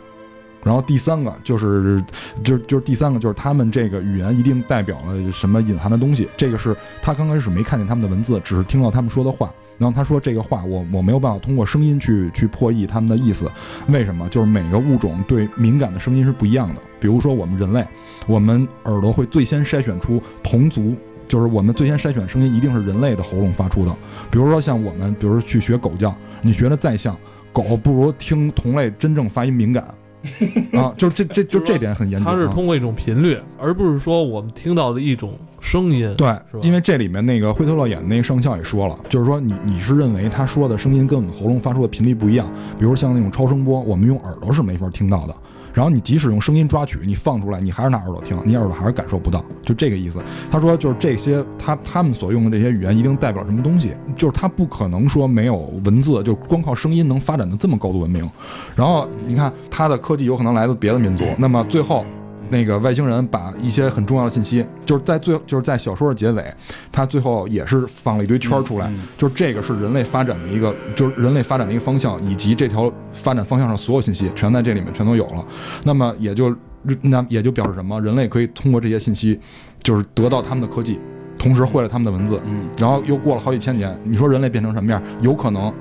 [0.63, 2.03] 然后第三个就是，
[2.43, 6.29] 就就是第三个就是他们这个语言一定代表了什么隐含的东西。
[6.37, 9.51] 这个是他刚开始没看见他们的文字，只是听到他们说的话。
[9.77, 13.51] 然后他说这个话我我没有办法通过声音去去破译他们的意思，
[13.87, 14.29] 为什么？
[14.29, 16.75] 就是每个物种对敏感的声音是不一样的。
[16.99, 17.85] 比如说我们人类，
[18.27, 20.95] 我们耳朵会最先筛选出同族。
[21.25, 23.95] 就是我们最先筛选声音一定是人类的喉咙发出的，
[24.29, 27.17] 比如说像我们，比如去学狗叫，你学的再像，
[27.53, 29.87] 狗不如听同类真正发音敏感，
[30.73, 32.31] 啊，就这这就这点很严谨、啊。
[32.31, 36.13] 它是通过一种频率，而不是说我们听到的一种声音。
[36.17, 45.35] 对是吧，因为这里面那个惠特勒演的那个上校也说了，就是说你你是认为他说的声音跟我们喉咙发出的频率不一样，比如像那种超声波，我们用耳朵是没法听到的。
[45.73, 50.21] 然后你即使用声音抓取，你放出来，你还是拿耳朵听，你耳朵还是感受不到，就这个意思。
[50.51, 58.29] 他说就是这些他他们所用的这些语言一定代表什么东西，就是他不可能说没有文字，就光靠声音能发展的这么高度文明。
[58.75, 62.05] 然后你看他的科技有可能来自别的民族，那么最后。
[62.49, 66.53] 那个外星人把一些很重要的信息，就是在最就是在小说的结尾，
[66.91, 75.45] 他最后也是放了一堆圈儿出来，嗯就是这个是人类发展的一个，就是人类发展的一个方向，以及这条发展方向上所有信息全在这里面全都有了。
[75.83, 76.55] 那么也就
[77.01, 77.99] 那也就表示什么？
[78.01, 79.39] 人类可以通过这些信息，
[79.81, 80.99] 就是得到他们的科技，
[81.37, 85.01] 同时会了他们的文字，嗯，然后又过了好几千年，你说人类变成什么样？
[85.21, 85.73] 有可能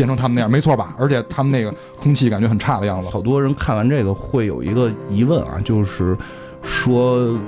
[0.00, 0.94] 变成他们那样，没错吧？
[0.98, 3.08] 而且他们那个空气感觉很差的样子。
[3.10, 6.16] 好多人看完这个会有一个疑问啊，就是
[6.62, 7.38] 说，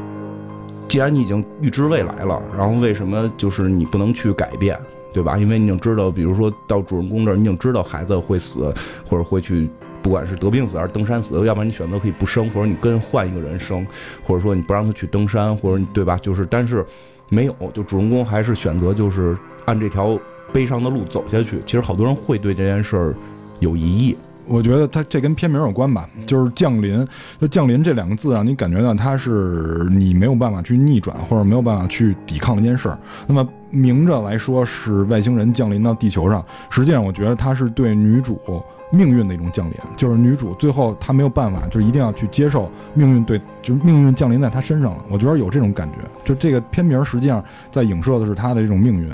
[0.86, 4.78] 既然你已经预知未来了，然后为什么就是你不能去改变，
[5.14, 5.38] 对吧？
[5.38, 8.70] 因为你已经知道，比如说到主人公这儿，你已经知道孩子会死，
[9.06, 9.70] 或者会去。
[10.02, 13.86] 不管是得病死还是登山死，要不然你选择可以不生，或者你跟换一个人生，
[14.20, 16.18] 或者说你不让他去登山，或者对吧？
[16.20, 16.84] 就是，但是
[17.28, 20.18] 没有，就主人公还是选择就是按这条
[20.52, 21.60] 悲伤的路走下去。
[21.64, 23.14] 其实好多人会对这件事儿
[23.60, 27.06] 有疑义，我觉得它这跟片名有关吧，就是降临，
[27.40, 32.98] 就降临这两个字让你感觉到它是你没有办法去逆转或者没有办法去抵抗的一件事儿。
[33.26, 38.38] 那么明着来说是外星人降临到地球上，实际上我觉得它是对女主
[38.90, 45.02] 命运的一种降临，就是女主最后她没有办法，就一定要去接受命运对，就是命运降临在她身上了。
[45.08, 49.08] 我觉得有这种感觉，就这个片名实际上在影射的是她的这种命运，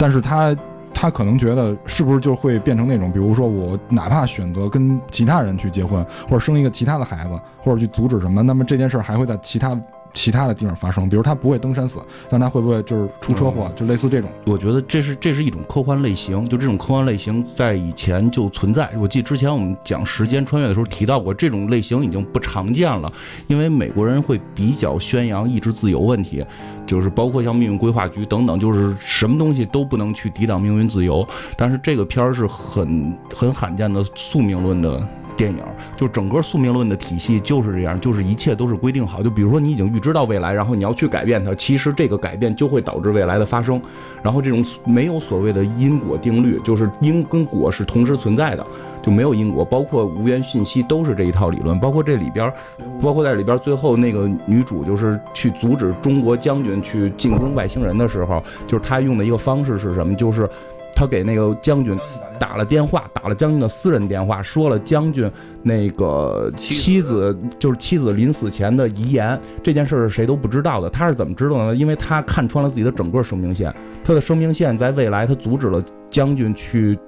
[0.00, 0.56] 但是他。
[0.92, 9.80] 他可能觉得是不是就会变成那种，比如说我哪怕选择跟其他人去结婚，或者生一个其他的孩子，或者去阻止什么，那么这件事儿还会在其他
[10.12, 11.08] 其他的地方发生。
[11.08, 14.28] 比如他不会登山死，但他会不会就是出车祸，就类似这种。
[14.44, 18.90] 我觉得这是这是一种科幻类型，就这种科幻类型在以前就存在。
[18.98, 23.10] 我记得之前我们讲时间穿越的时候提到过，这种类型已经不常见了，
[23.46, 26.44] 因为美国人会比较宣扬意志自由问题，
[26.90, 31.24] 就是包括像命运规划局等等，就是什么东西都不能去抵挡命运自由。
[31.56, 35.00] 但是这个片儿是很很罕见的宿命论的。
[35.36, 35.58] 电影
[35.96, 39.22] 就整个宿命论的体系就是这样，就是一切都是规定好。
[39.22, 43.80] 就比如说你已经预知到未来，然后你要去改变它，其实这个改变就会导致未来的发生。
[44.22, 48.66] 然后这种没有所谓的因果定律，就是因跟果是同时存在的，
[49.02, 49.64] 就没有因果。
[49.64, 51.78] 包括无缘信息都是这一套理论。
[51.78, 52.52] 包括这里边，
[53.00, 60.14] 包括在里边最后那个女主就是去阻止中国将军去进攻外星人的时候，就是她用的一个方式是什么？
[60.14, 60.48] 就是
[60.94, 61.98] 她给那个将军。
[62.38, 65.30] 打了电话，打了将军的私人电话，说了将军
[65.62, 69.38] 那个妻子就是妻子临死前的遗言。
[69.62, 70.88] 这件事是谁都不知道的。
[70.88, 71.76] 他是怎么知道呢？
[71.76, 73.70] 因为他看穿了自己的整个生命线。
[74.02, 76.98] 他的生命线在未来，他阻止了将军去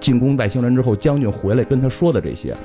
[0.00, 2.56] 进攻外星人之后，将军回来跟他说的这些。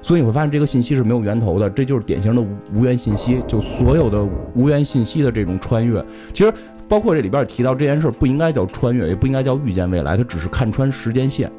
[0.00, 3.42] 所以你会发现这个信息是没有源头的，这就是典型的无无源信息。
[3.46, 6.52] 就所有的无源信息的这种穿越，其实。
[6.88, 11.50] 包括这里边提到这件事不应该叫穿越，也不应该叫预见未来，它只是看穿时间线。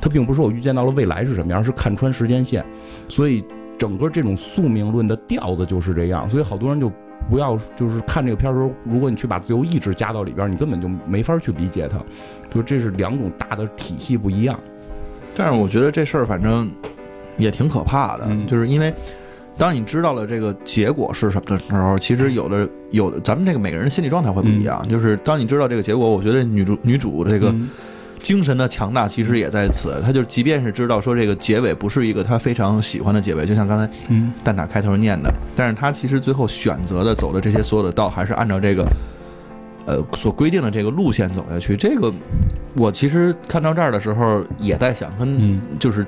[0.00, 2.64] 它并不是我预见到了未来是什么样，而是看穿时间线。
[3.08, 3.44] 所以
[3.78, 6.28] 整个这种宿命论的调子就是这样。
[6.28, 6.90] 所以好多人就
[7.30, 11.98] 不要就是看这个片儿的时候，如果你去把自由意志加到里边，你根本就没法去理解它。
[12.52, 14.58] 就这是两种大的体系不一样。
[15.36, 16.70] 但是我觉得这事儿反正
[17.36, 18.94] 也挺可怕的，嗯就是因为
[19.56, 24.86] 当你知道了这个结果是什么的时候，其实有的有的咱们这个每个人心理状态会不一样。
[24.88, 27.68] 就是当你知道这个结果，我觉得女主女主这个嗯
[28.24, 30.02] 精神的强大其实也在此。
[30.04, 38.84] 他就即便是知道说这个结尾不是一个他非常喜欢的结尾，就像刚才嗯蛋挞开头念的，但是他其实最后选择的走的这些所有的道，还是按照这个。
[39.86, 42.10] 呃，所规定的这个路线走下去，这个
[42.74, 46.06] 我其实看到这儿的时候也在想，跟嗯就是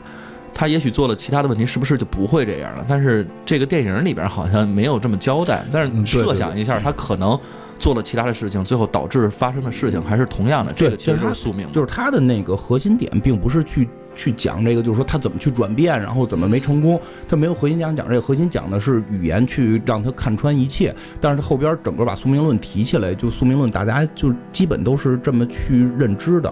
[0.54, 2.86] 他也许做了其他的问题，是不是就不会这样了？
[2.88, 5.62] 但是这个电影里边好像没有这么交代。
[5.70, 7.38] 但是设想一下，他可能
[7.78, 10.72] 做了其他的事情，最后导致发生的事情还是同样的。
[10.74, 11.66] 这个其实就是宿命。
[11.72, 20.94] 就是他的那个核心点，并不是去去讲这个，就是说他怎么去转变，然后怎么没成功，他没有核心讲讲这个，核心讲的是语言去让他看穿一切。
[21.20, 26.50] 但是他后边整个把宿命论提起来，就宿命论大家就基本都是这么去认知的。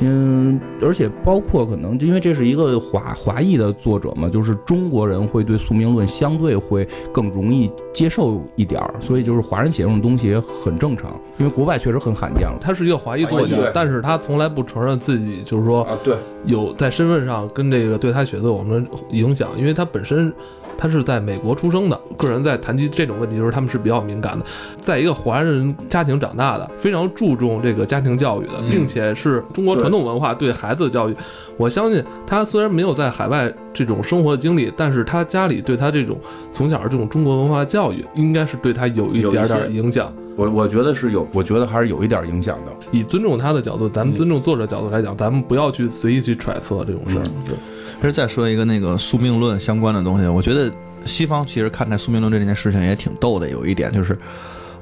[0.00, 12.58] 嗯，而且包括可能，因为这是一个华华裔的作者嘛，就是中国人会对宿命论相对会更容易接受一点儿，所以就是华人写这种东西也很正常，因为国外确实很罕见了。
[12.60, 20.32] 他是一个华裔作家，但是他从来不承认自己就是说啊，对，有在身份上跟这个对他写作有什么影响，因为他本身
[20.76, 24.44] 他是在美国出生的，个人在谈及这种问题的时候，他们是比较敏感的，
[24.78, 31.16] 在一个华人家庭长大的，非常注重这个家庭教育的，嗯并且是中国传统文化对孩子的教育。
[31.56, 36.18] 我相信他虽然没有在海外这种生活的经历，但是他家里对他这种
[36.50, 40.12] 从小的这种中国文化教育，应该是对他有一点点影响。
[40.34, 42.72] 我我觉得是有，我觉得还是有一点影响的。
[42.90, 47.22] 以尊重他的角度，咱们尊重作者角度来讲，咱们不要去随意去揣测这种事儿。
[47.46, 47.54] 对。
[48.02, 50.68] 其实再说一个那个宿命论相关的东西，我觉得
[51.04, 53.48] 西方其实看待宿命论这件事情也挺逗的。
[53.48, 54.18] 有一点就是，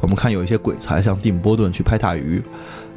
[0.00, 2.38] 我们看有一些鬼才，像蒂姆·波顿去拍《大鱼》，《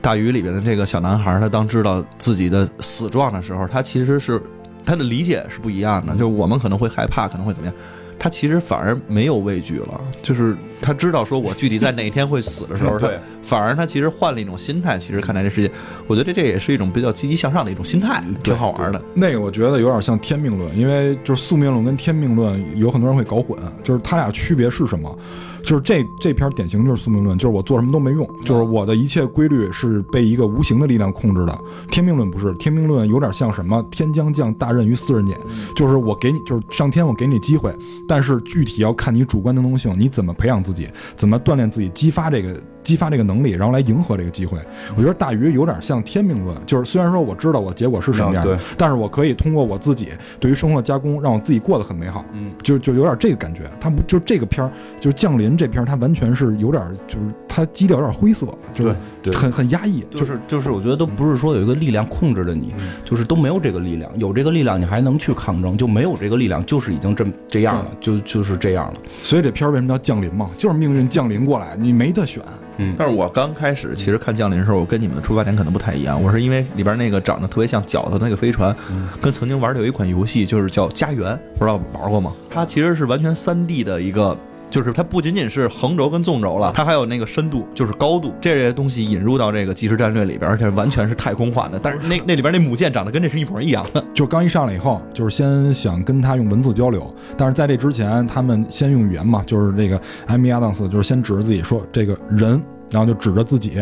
[0.01, 4.41] 大鱼》里边的这个小男孩，他当知道自己的死状的时候，他其实是
[4.86, 6.13] 他的理解是不一样的。
[6.13, 7.75] 就是我们可能会害怕，可能会怎么样，
[8.23, 10.01] 他其实反而没有畏惧了。
[10.21, 15.69] 就是他知道说我具体在哪一天会死的时候，他对反而他其实换了一种心态，其实看待这世界，
[16.07, 19.01] 我觉得这也是一种比较积极向上的一种心态，挺好玩的。
[19.13, 25.19] 那个我觉得有点像天命论，因为就是宿命论跟天命论有很多人会搞混，就是他俩区别是什么？
[25.63, 31.60] 就是这这篇典型就是宿命论，就是我做什么都没用，就是我的一切规律是被一个无形的力量控制的。
[31.89, 33.84] 天命论不是，天命论有点像什么？
[33.89, 35.38] 天将降大任于斯人也，
[35.76, 37.73] 就是我给你，就是上天我给你机会，
[38.08, 44.60] 但是具体要看你主观能动性，你怎么培养自己，怎么锻炼自己，激发这个激发这个能力，然后来迎合这个机会。
[44.96, 52.26] 我觉得大鱼有点像天命论，就是虽然说我知道我结果是什么样但是我可以通过我自己对于生活的加工，让我自己过得很美好。
[52.34, 53.62] 嗯，就就有点这个感觉。
[53.80, 62.73] 他不就这个片儿，就是降临这片儿，它完全是有点儿，就是它基调有点灰色，就是对对很很压抑，就是就是，我觉得都不是说有一个力量控制着你，
[63.05, 64.09] 就是都没有这个力量。
[64.17, 68.93] 有这个力量，你还能去抗争；就没有这个力量，就是已经这这样了，就就是这样了。
[69.21, 70.49] 所以这片儿为什么叫降临嘛？
[70.57, 72.41] 就是命运降临过来，你没得选。
[72.97, 76.19] 但是我刚开始其实看《降临》的时候，我跟你们的出发点可能不太一样。
[76.19, 78.75] 我是因为里边那个长得特别像饺子那个飞船，
[79.21, 82.33] 跟曾经玩的有一款游戏就是叫《家园》，不知道玩过吗？
[82.49, 84.35] 它其实是完全三 D 的一个。
[84.73, 91.79] 就是它不仅仅是横轴跟纵轴了，它还有那个深度，就是高度这些东西引入到这个即时战略里边，而且完全是太空化的。
[91.79, 94.03] 但是那那里边那母舰长得跟这是一模一样的。
[94.15, 102.59] 就刚一上来以后，就是先想跟他用文字交流，但是在这之前，他们先用语言嘛，就是这个艾米亚当斯就是先指着自己说这个人，
[102.89, 103.73] 然后就指着自己，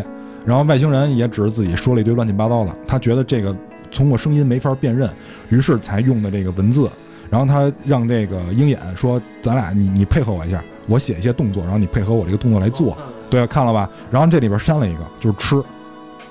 [0.44, 3.56] 然后外星人也指着自己说了一堆乱七八糟的，他觉得这个
[3.90, 5.10] 通过声音没法辨认，
[5.48, 6.90] 于是才用的这个文字。
[7.32, 12.96] 然后他让这个鹰眼说：“咱俩你你配合我一下，我写一些动作，然后你配合我这个动作来做。”
[13.32, 13.90] 对，看了吧？
[14.12, 15.64] 然后这里边删了一个，就是吃，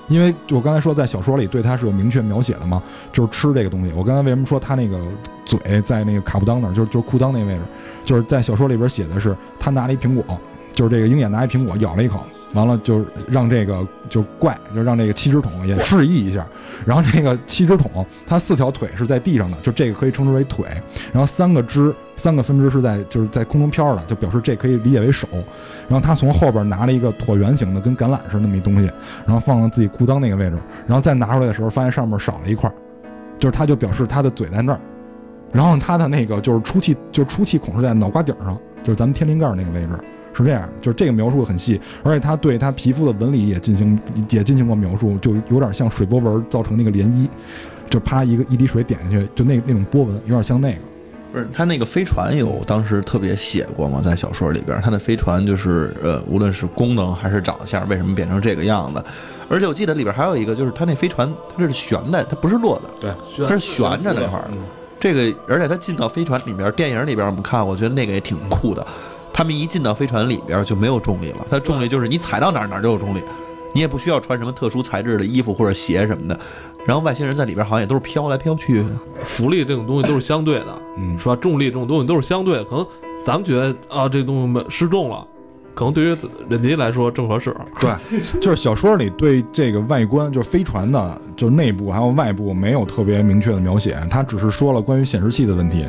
[0.07, 3.91] 因为就我刚才说，在小说里对他是有明确描写的嘛，就是吃这个东西。
[3.95, 4.99] 我刚才为什么说他那个
[5.43, 7.61] 嘴在那个卡布裆那儿，就是就是裤裆那位置，
[8.05, 10.39] 就是在小说里边写的是他拿了一苹果，
[10.73, 16.45] 就是这个鹰眼拿一苹果咬了一口，完了就让这个就怪，就让这个七只桶也示意一下，
[16.85, 20.65] 然后这个七只桶它四条腿是在地上的，就这个可以称之为腿，
[21.11, 25.27] 然后三个肢三个分支是在就是在空中飘着的，就表示这可以理解为手。
[25.87, 28.89] 然后他从后边拿了一个椭圆形的跟橄榄似的那么一东西，
[29.25, 30.57] 然后放到自己裤裆那个位置，
[30.87, 32.71] 然后再拿出来的时候发现上面少了一块，
[33.37, 34.79] 就是他就表示他的嘴在那儿，
[35.51, 39.89] 然后他的那个就是出气就出气孔是在脑瓜顶上，就是咱们天灵盖那个位置。
[40.33, 47.27] 是这样，就是这个描述很细，而且他对他皮肤的纹理也进行也进行过描述，就有点像水波纹造成那个涟漪，
[47.89, 50.79] 就啪一个一滴水点下去，就那那种波纹，有点像那个。
[51.33, 54.01] 不是他那个飞船有当时特别写过吗？
[54.03, 59.01] 在小说里边，他的飞船就是呃，无论是功能还是长相，为什么变成这个样子？
[59.47, 64.47] 而且我记得里边还有一个，就是他那飞船它是悬的，它不是落的，对，它是悬着那块儿。
[64.99, 68.85] 这个，而且他进到飞船里边，电影里边我们看，我觉得那个也挺酷的。
[69.33, 73.21] 他们一进到飞船里边就没有重力了，它重力就是你踩到哪儿哪儿都有重力，
[73.73, 76.39] 你也不需要穿什么特殊材质的衣服或者鞋什么的。
[76.85, 78.83] 然后外星人在里边好像也都是飘来飘去，
[79.23, 81.35] 浮力这种东西都是相对的，嗯是吧？
[81.35, 82.87] 重力这种东西都是相对的，可能
[83.25, 85.25] 咱们觉得啊，这东西没失重了，
[85.73, 86.15] 可能对于
[86.49, 87.55] 人家来说正合适。
[87.79, 87.91] 对，
[88.39, 95.85] 就是小说里对这个外观，就是飞船的，就是内部还有外部没有特别明确的描写，他只是说了关于显示器的问题，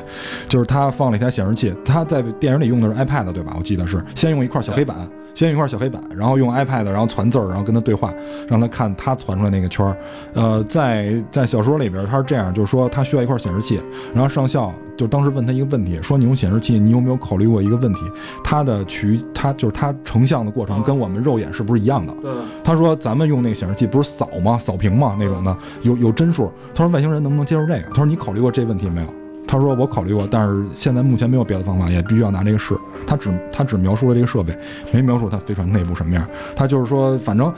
[0.49, 3.55] 就是他放了一台显示器，他在电影里用的是 iPad 对吧？
[3.59, 4.97] 我记得是先用一块小黑板，
[5.35, 8.13] 先用一块小黑板，然后用 iPad，然后传字儿，然后跟他对话，
[8.49, 9.97] 让他看他传出来那个圈儿。
[10.35, 13.81] 呃，在在小说里边他是这样，就是说他需要一块显示器，
[14.15, 18.01] 然后上校就当时问他一个问题，说你用显示器，你有没有考虑过一个问题？
[18.45, 22.13] 它的取它就是它成像的过程跟我们肉眼是不是一样的？
[22.23, 22.31] 对，
[22.63, 24.59] 他说咱们用那个显示器不是扫吗？
[24.59, 25.17] 扫屏吗？
[25.19, 26.51] 那种的有有帧数。
[26.75, 27.89] 他说外星人能不能接受这个？
[27.89, 29.07] 他说你考虑过这问题没有？
[29.49, 32.75] 他说我考虑过，但是现在目前没有别的方法，也必须要拿这个试。
[33.07, 34.57] 他只他只描述了这个设备，
[34.95, 36.27] 没描述它飞船内部什么样。
[36.55, 37.53] 他就是说，反正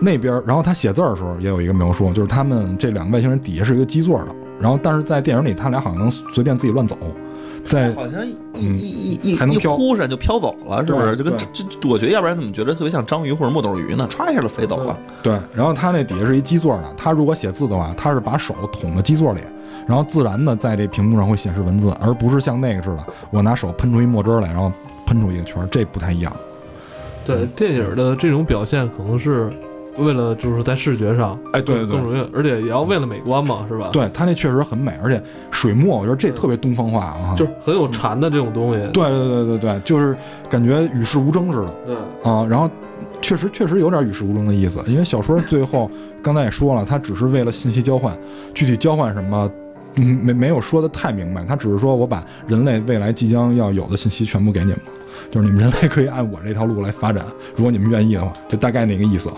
[0.00, 6.96] 那边，然后他写字儿的时候也有一个描述，就是他们这两个外星人底下是一个基座的，然后但是在电影里他俩好像能随便自己乱走，
[7.66, 11.16] 在好像一嗯一一一忽闪就飘走了，是不是？
[11.16, 14.06] 就跟对这这，我觉得要不然怎么觉得特别像章鱼或者墨斗鱼呢？
[14.10, 14.98] 歘一下就飞走了。
[15.22, 19.40] 对，然后他那底下是一基座的，他如果写字的话，他是把手捅到基座里，
[19.86, 24.70] 然后自然的在这屏幕上会显示文字，而不是像那个似的，我拿手喷出一墨汁儿来，然后
[25.06, 26.34] 喷出一个圈儿，这不太一样。
[27.24, 29.50] 对，电影的这种表现可能是
[29.98, 31.88] 为了就是在视觉上哎，对对对。
[31.88, 37.34] 更容易，而且也要为了美观嘛，是吧？，对它那确实很美，而且水墨，我觉得这特别东方化啊。
[37.36, 38.80] 就是很有禅的这种东西。
[38.92, 40.16] 对对对对对，就是
[40.48, 41.74] 感觉与世无争似的。
[41.86, 42.70] 对，啊，然后
[43.20, 45.90] 确实确实有点与世无争的意思，因为小说最后
[46.22, 48.16] 刚才也说了，它只是为了信息交换，
[48.54, 49.50] 具体交换什么，
[49.96, 54.92] 嗯，没没有说的太明白，他只是说我把人类未来即将要有的信息全部给你们了，
[55.30, 57.24] 就是你们人类可以按我这条路来发展，
[57.56, 59.28] 如果你们愿意的话，就大概那个意思。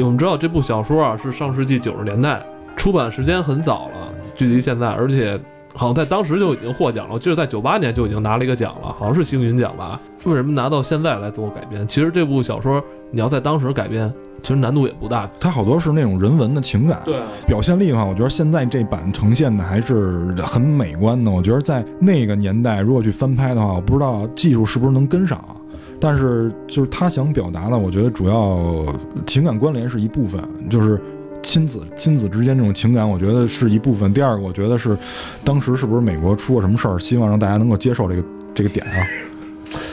[0.00, 2.42] 我们知道这部小说啊是上世纪九十年代
[2.76, 5.38] 出版时间很早了，距离现在，而且
[5.74, 10.00] 好像在当时就已经获奖了，我记得在九八年就已经拿了一个奖了，好像是星云奖吧。
[10.24, 11.86] 为什么拿到现在来做改编？
[11.86, 14.12] 其实这部小说你要在当时改编，
[14.42, 15.28] 其实难度也不大。
[15.40, 21.30] 它好多是那种人文的情感，对，表现力的话，我觉得现在这版呈现的还是很美观的。
[21.30, 25.54] 我觉得在那个年代，如果去翻拍的话，我不知道技术是不是能跟上啊。
[26.00, 28.86] 但是就是他想表达的，我觉得主要
[29.26, 31.00] 情感关联是一部分，就是
[31.42, 34.12] 亲子亲子之间这种情感，我觉得是一部分。
[34.12, 34.96] 第二个，我觉得是
[35.44, 39.06] 当时是不是美国出过什么事儿，希望让大家能够接受这个 这个点啊，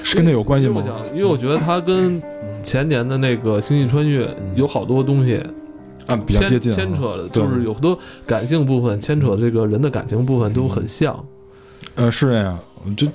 [0.03, 1.37] 是跟这有关系吗因为我？
[1.37, 2.21] 觉得它跟
[2.63, 5.37] 前年的那个《星际穿越》有好多东西
[6.07, 11.23] 啊，比较接近啊，牵扯的，就是有很多感性部分牵扯这个人的感情部分都很像。
[11.95, 12.59] 呃，是这样，
[12.97, 13.07] 就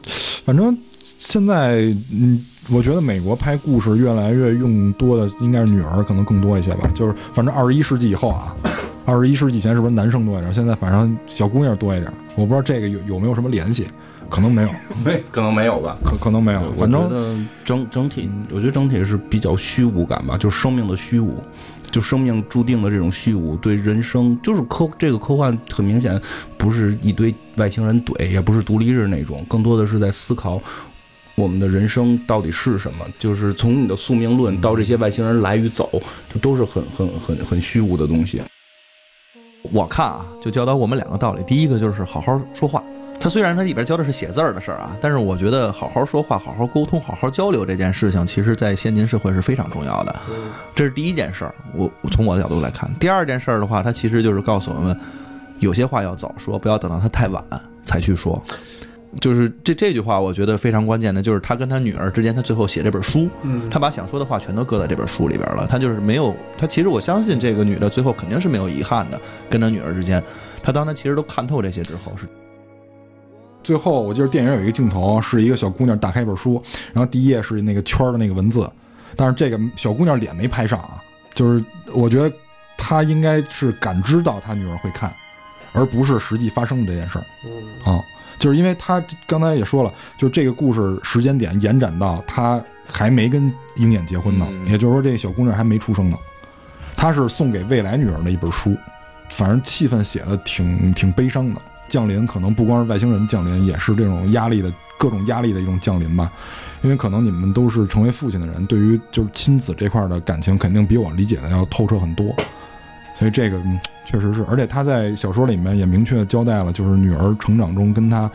[0.44, 1.80] 反正现在，
[2.12, 2.40] 嗯，
[2.72, 6.88] 我觉得美国拍故事越来越用多的应该是女儿可能更多一些吧。
[6.94, 8.54] 就是反正二十一世纪以后啊，
[9.04, 10.54] 二十一世纪以前是不是男生多一点？
[10.54, 12.12] 现在反正小姑娘多一点。
[12.36, 13.86] 我不知道这个有有没有什么联系，
[14.28, 14.70] 可能没有，
[15.04, 15.96] 没 可能没有吧？
[16.04, 16.60] 可可能没有。
[16.60, 21.34] 我反正觉得整整体，我觉得整体是比较虚无感吧，就是生命的虚无，
[21.90, 26.18] 就生命注定的这种虚无，对人生就是科这个科幻很明显
[26.56, 30.60] 不是一堆外星人怼，也不是独立日那种，更多的是在思考
[31.40, 35.90] 我们的人生到底是什么，就是从你的宿命论到这些外星人来与走，
[36.28, 38.42] 这都是很很很很虚无的东西。
[39.72, 41.42] 我看啊，就教导我们两个道理。
[41.44, 42.82] 第一个就是好好说话。
[43.22, 50.16] 它虽然它里边教的是写字儿的事儿啊，但是我觉得好好说话、好好沟通、好好交流这件事情，其实在先进社会是非常重要的。
[50.74, 51.54] 这是第一件事儿。
[51.74, 54.98] 我我从我的角度来看，第二件事儿的话，它其实就是告诉我们，
[55.58, 57.44] 有些话要早说，不要等到它太晚
[57.84, 58.42] 才去说。
[59.18, 65.66] 就是这这句话，我觉得非常关键的，就是他跟他女儿之间，他最后写这本书，嗯，他把想说的话全都搁在这本书里边了。
[65.66, 70.22] 他就是没有，他其实我相信这个女的最后肯定是没有遗憾的，跟他女儿之间，
[70.62, 72.26] 他当他其实都看透这些之后，是
[73.62, 76.62] 最后我记得电影有一个镜头，是一个小姑娘打开一本书，
[76.92, 78.70] 然后第一页是那个圈的那个文字，
[79.16, 81.02] 但是这个小姑娘脸没拍上啊，
[81.34, 81.62] 就是
[81.92, 82.32] 我觉得
[82.78, 85.12] 她应该是感知到她女儿会看，
[85.72, 87.24] 而不是实际发生的这件事儿。
[87.44, 88.00] 嗯啊，
[88.40, 96.16] 就是因为他刚才也说了，就是这个故事时间点延展到他还没跟鹰眼结婚呢，嗯也就是说这个小姑娘还没出生呢。
[96.96, 98.76] 他是送给未来女儿的一本书，
[99.30, 101.60] 反正气氛写的挺挺悲伤的。
[101.88, 106.30] 降临可能不光是外星人降临，也是这种压力的各种压力的一种降临吧。
[106.82, 112.34] 因为可能你们都是成为父亲的人，对于就是亲子这块的感情，肯定比我理解的要透彻很多。
[113.20, 118.28] 所以这个嗯确实是，而且他在小说里面也明确地交代了，就是女儿成长中跟他。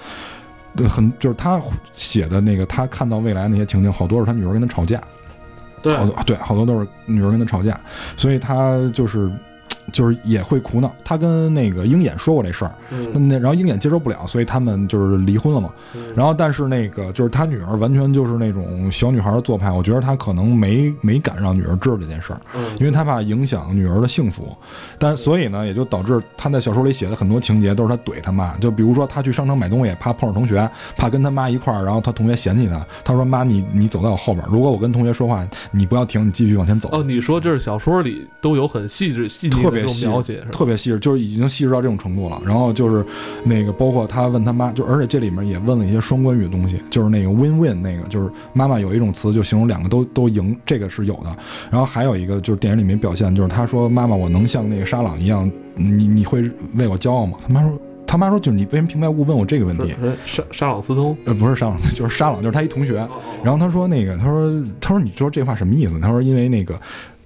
[0.78, 1.58] 呃很就是他
[1.94, 5.02] 写的那个，他看到未来那些情景，好多是他女儿跟他吵架，
[5.82, 7.80] 对好多对，好多都是女儿跟他吵架，
[8.18, 9.32] 所以他就是
[9.92, 10.94] 就是也会苦恼。
[11.04, 15.72] 他跟那个鹰眼说过这事儿，那嗯那然后鹰眼接受不了，所以他们就是离婚了嘛。
[16.16, 24.56] 然后但是那个就是他女儿完全就是那种小女孩的做派，我觉得他可能没没敢让女儿知道这件事儿，嗯因为他怕影响女儿的幸福。
[24.98, 36.90] 但是所以呢，也就导致他在小说里写的很多情节都是他怼他妈，就比如说他去商场买东西，怕碰上同学，怕跟他妈一块儿，然后他同学嫌弃他，他说妈你你走在我后边，如果我跟同学说话，你不要停，你继续往前走。
[36.92, 40.50] 哦，你说这是小说里都有很细致细腻的这种特别细描写，是吧？
[40.52, 42.42] 特别细致，就是已经细致到这种程度了。
[42.46, 43.06] 然后就是
[43.44, 51.36] 那个，包括他问他妈，就而且这里面也问了一些双关语的东西，就是那个 win win 那个，就是妈妈有一种词就形容两个都都赢，这个是有的。
[51.70, 57.38] 然后还有一个就是电影里面表现，就是他说妈妈，我能像那个沙朗一样，你你会为我骄傲吗？
[57.42, 57.78] 他妈说。
[58.08, 59.94] 他妈说：“就是你为什么平白无故问我这个问题？
[60.26, 62.96] 沙沙朗斯通，呃，不是沙朗，就是沙朗，就是他一同学。
[63.44, 66.00] 然后他说那个，他说他说你说这话什么意思？
[66.00, 66.80] 他说因为那个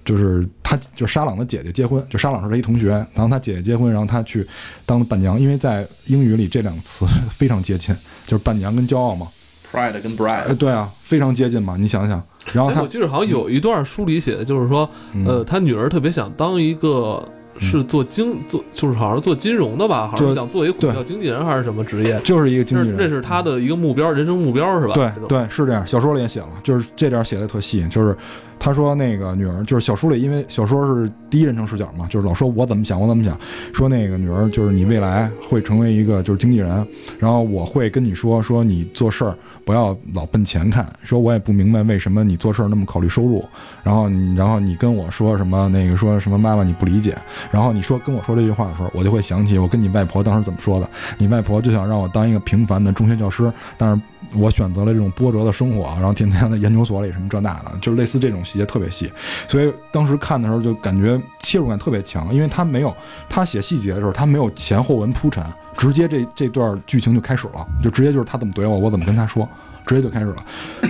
[0.04, 4.46] 就是他就是沙朗的姐姐结婚，就沙朗是他一同学，然后他姐姐结婚，然后他去
[4.86, 7.94] 当伴娘，因为在英语里这两个词非常接近，
[8.26, 9.28] 就是伴娘跟骄傲嘛。
[9.72, 12.22] ，pride 跟呃，bride，对啊，非常接近嘛，你想想。
[12.52, 17.22] 然后哎，他我记得好像有一段书里写的，就是说，嗯呃，他女儿特别想当一个
[17.58, 24.94] 是做经做，就是好像做金融的吧，好像想做一个股票经纪人还是什么职业，就是一个经纪人，这这是他的一个目标，人生目标是吧？
[24.94, 25.86] 对，对，是这样。
[25.86, 28.16] 小说里也写了，就是这点写的特细，就是
[28.60, 33.36] 他说那个女儿，就是小说里，因为小说是第一人称视角嘛，就是老说我怎么想，我怎么想，
[33.72, 36.86] 说那个女儿就是你未来会成为一个就是经纪人，
[37.18, 39.34] 然后我会跟你说说你做事儿
[39.64, 43.42] 不要老奔钱看，说我也不明白为什么你做事儿那么考虑收入，
[43.82, 47.16] 然后你然后你跟我说什么那个说什么妈妈你不理解，
[47.50, 50.86] 然后你说跟我说这句话的时候，我就会想起我跟你外婆当时怎么说的，
[51.16, 54.02] 你外婆就想让我当一个平凡的中学教师，但是
[54.34, 59.10] 我选择了这种波折的生活，然后天天在研究所里什么这那的，就是类似这种细节特别细，
[59.48, 62.94] 所以当时看的时候就感觉切入感特别强，因为他没有
[63.28, 65.44] 他写细节的时候，他没有前后文铺陈，
[65.76, 69.48] 直接这这段剧情就开始了，就直接就是他怎么怼我，我怎么跟他说。
[69.90, 70.36] 直接就开始了，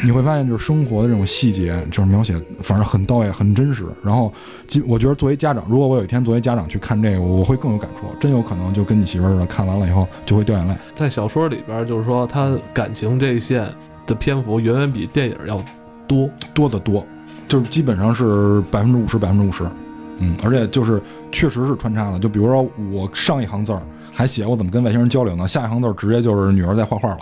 [0.04, 3.86] 你会发现就是生活的这种细节，就是描写，反正很到位，很真实。
[4.04, 4.30] 然后，
[4.66, 10.74] 基我觉得作为家长，如果我有一天作为家长去看这个，我会更有感触，真有可能就跟你媳妇儿似的，看完了以后就会掉眼泪。
[10.94, 13.72] 在小说里边，就是说他感情这一线
[14.06, 15.64] 的篇幅远远比电影要
[16.06, 16.28] 多。
[16.52, 17.02] 多得多，
[17.48, 19.64] 就是基本上是百分之五十，百分之五十，
[20.18, 21.00] 嗯，而且就是
[21.32, 22.18] 确实是穿插的。
[22.18, 23.80] 就比如说我上一行字儿
[24.12, 27.18] 还写我怎么跟外星人交流呢，下一行字儿直接就是女儿在画画了，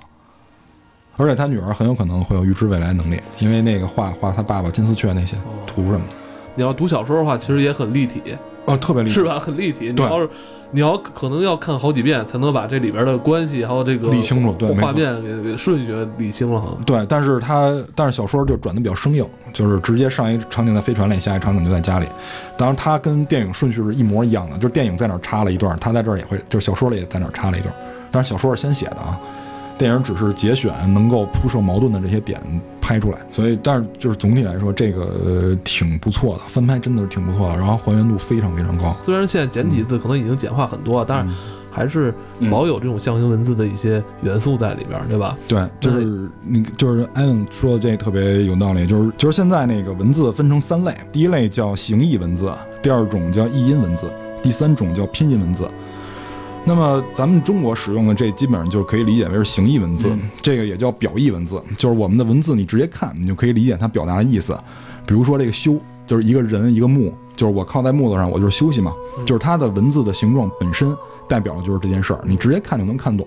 [1.18, 6.14] 而且他女儿很有可能会有预知未来能力，因为那个画画他爸爸金丝雀那些图什么的，
[6.54, 8.22] 你要读小说的话，其实也很立体，
[8.64, 9.38] 哦，特别立体，是吧？
[9.38, 9.92] 很立体。
[9.92, 10.30] 你要是
[10.70, 16.68] 你要可能要看好几遍，才能把这里边的关系还有这个理清楚对画面给给顺序理清了哈。
[16.84, 22.06] 对，但是他但是小说就转的比较生硬，就是直接上一场景在飞船里，下一场景就在家里。
[22.56, 27.74] 当然，他跟电影顺序是一模一样的，就是电影在哪儿插了一段，他在这儿也会，就是小说里也在哪儿插了一段。
[28.10, 29.18] 但是小说是先写的啊，
[29.78, 32.40] 电影只是节选能够铺设矛盾的这些点
[32.80, 33.18] 拍出来。
[33.30, 38.96] 所以，但是就是总体来说，这个、呃、挺不错的，翻拍真的是挺不错的，然后还原度非常非常高。
[39.02, 41.34] 虽然现在简体字可能已经简化很多，但是
[41.70, 42.12] 还是
[42.50, 45.36] 保有这种象形文字的一些元素在里边，对吧？
[45.46, 52.52] 对，就是你就是艾文说的这特别有道理，就是就是现在那个文字分成三类，第一类叫形意文字，
[52.82, 54.10] 第二种叫意音文字，
[54.42, 55.68] 第三种叫拼音文字。
[56.68, 64.54] 那么咱们中国使用的这基本上就可以理解为是形意文字，这个也叫表意文字，就是我们的文字你直接看，你就可以理解它表达的意思。
[65.06, 68.92] 比如说这个休，就是一个人一个木，就是我靠在木头上，我就是休息嘛，
[69.24, 70.94] 就是它的文字的形状本身
[71.26, 73.26] 代表的就是这件事儿，你直接看就能看懂。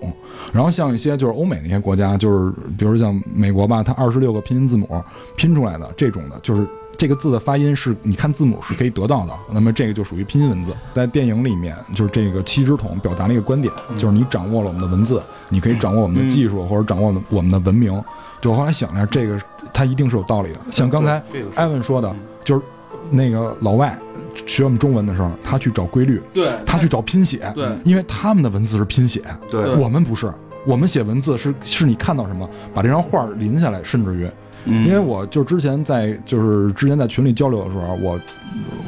[0.52, 4.88] 然后像一些就是欧美那些国家，就是比如像美国吧，它二十六个拼音字母
[5.34, 6.64] 拼出来的这种的，就是
[7.02, 9.32] 这个字的发音是你看字母是可以得到的。
[9.50, 10.72] 那么这个就属于拼音文字。
[10.94, 17.92] 在电影里面，就是这个七只桶表达了一个观点，就是你掌握了我们的文字，你可以掌握我们的技术或者掌握我们的文明。
[18.40, 19.36] 就我后来想一下，这个
[19.74, 20.60] 它一定是有道理的。
[20.70, 21.20] 像刚才
[21.56, 22.62] 艾文说的，就是
[23.10, 23.98] 那个老外
[24.46, 30.32] 学我们中文的时候，他去找规律，对，他去找拼写，对因为他们的文字是拼写，对我们不是，
[30.64, 34.30] 我们写文字是是你看到什么，把这张画临下来，甚至于，
[34.64, 34.86] 嗯。
[34.86, 38.20] 因为我就之前在就是之前在群里交流的时候，我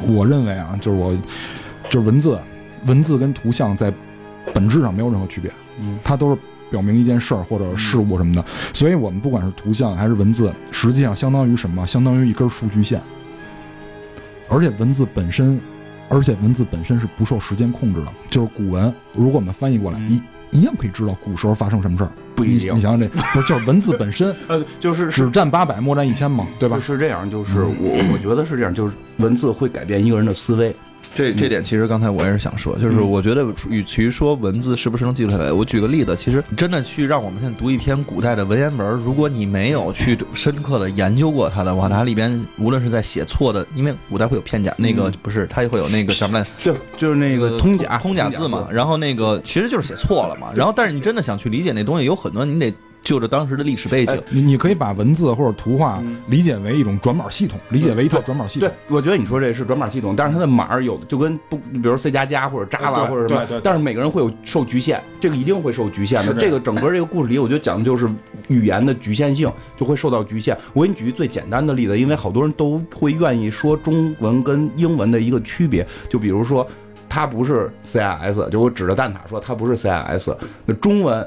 [0.07, 1.17] 我认为啊，就是我
[1.89, 2.39] 就是文字，
[2.85, 3.93] 文字跟图像在
[4.53, 5.97] 本质上没有任何区别，嗯。
[6.03, 6.37] 它都是
[6.69, 11.85] 表明一件事儿或者事物什么的，所以我们不管是图像还是文字，实际上相当于什么？
[11.85, 13.01] 相当于一根数据线，
[14.49, 15.59] 而且文字本身
[16.09, 20.09] 而且文字本身是不受时间控制的，就是古文，如果我们翻译过来，嗯。
[20.09, 20.21] 一
[20.59, 22.11] 一样可以知道古时候发生什么事儿。
[22.37, 26.77] 你不一定你想想这，不是就是文字本身， 呃，就是只占八百，莫占一千嘛，对吧？
[26.77, 30.75] 是是这样，就是我我觉得是这样，就是文字会改变一个人的思维。
[31.13, 33.09] 这这点其实刚才我也是想说，就是嗯。
[33.09, 45.13] 我觉得与其说文字是不是能记录下来，我举个例子，其实真的去让我们现在读一篇古代的文言文，如果你没有去深刻的研究过它的话，它里边无论是在写错的，因为古代会有片假，那个嗯。
[45.21, 46.45] 不是它也会有那个什么 来。
[46.57, 52.73] 就就是那个通假通假字嘛，，然后那个其实就是写错了嘛，然后但是你真的想去理解那东西，有很多你得
[53.05, 66.33] 就着当时的历史背景哎，你你可以把文字或者图画嗯理解为一种转码系统，理解为一套转码系统对。，我觉得你说这是转码系统，但是它的码有的就跟不，比如 C 加加或者 Java 或者什么对但是每个人会有受局限，这个一定会受局限的。
[66.33, 68.09] 这个整个这个故事里，我觉得讲的就是
[68.47, 70.57] 语言的局限性，就会受到局限。
[70.73, 76.67] 我给你举一最简单的例子，因为好多人都会愿意说中文跟英文的一个区别，就比如说。
[77.07, 80.35] 它不是 CIS，就我指着蛋挞说它不是 CIS，
[80.65, 81.25] 那中文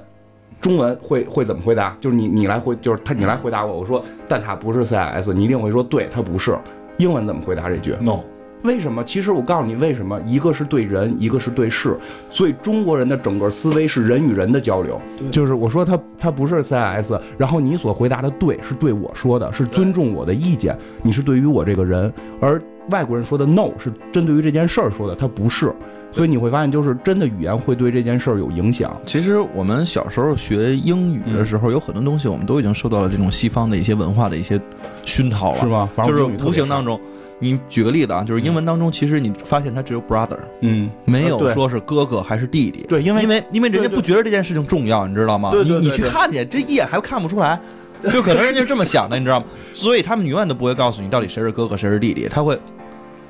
[0.60, 1.96] 中文会会怎么回答？
[2.00, 6.56] 就是你你来回，就是他你来回答我，我说蛋挞不是 CIS，你一定会说对，它不是。
[6.98, 8.20] 英文怎么回答这句？No，
[8.64, 9.04] 为什么？
[9.04, 11.96] 其实我告诉你为什么，一个是对人，一个是对事，
[12.28, 15.00] 所以中国人的整个思维是人与人的交流。
[15.30, 25.72] 就是我说他他不是 CIS，然后你所回答的对是对我说的，是尊重我的意见，你是对于我这个人，而外国人说的 no 是针对于这件事儿说的，他不是。
[26.10, 28.98] 所以你会发现，就是真的语言会对这件事儿有影响。
[29.04, 34.58] 其实我们小时候学英语的时候，有很多东西我们都已经受到了这种西方的一些文化的一些
[35.04, 35.86] 熏陶了，是吗？
[35.94, 36.98] 反就是正我英语特别差无形当，中，
[37.38, 42.86] 你举个例子啊，就是英文当中，其实你发现它只有 brother，嗯，没有说是哥哥还是弟弟。
[42.88, 45.52] 对，因为因为因为人家不觉得这件事情重要，你知道吗？
[45.62, 47.60] 你你去看去，这一眼还看不出来，
[48.10, 49.46] 就可能人家是这么想的，你知道吗？
[49.74, 52.58] 所以他们永远都不会告诉你到底谁是哥哥谁是弟弟，他会。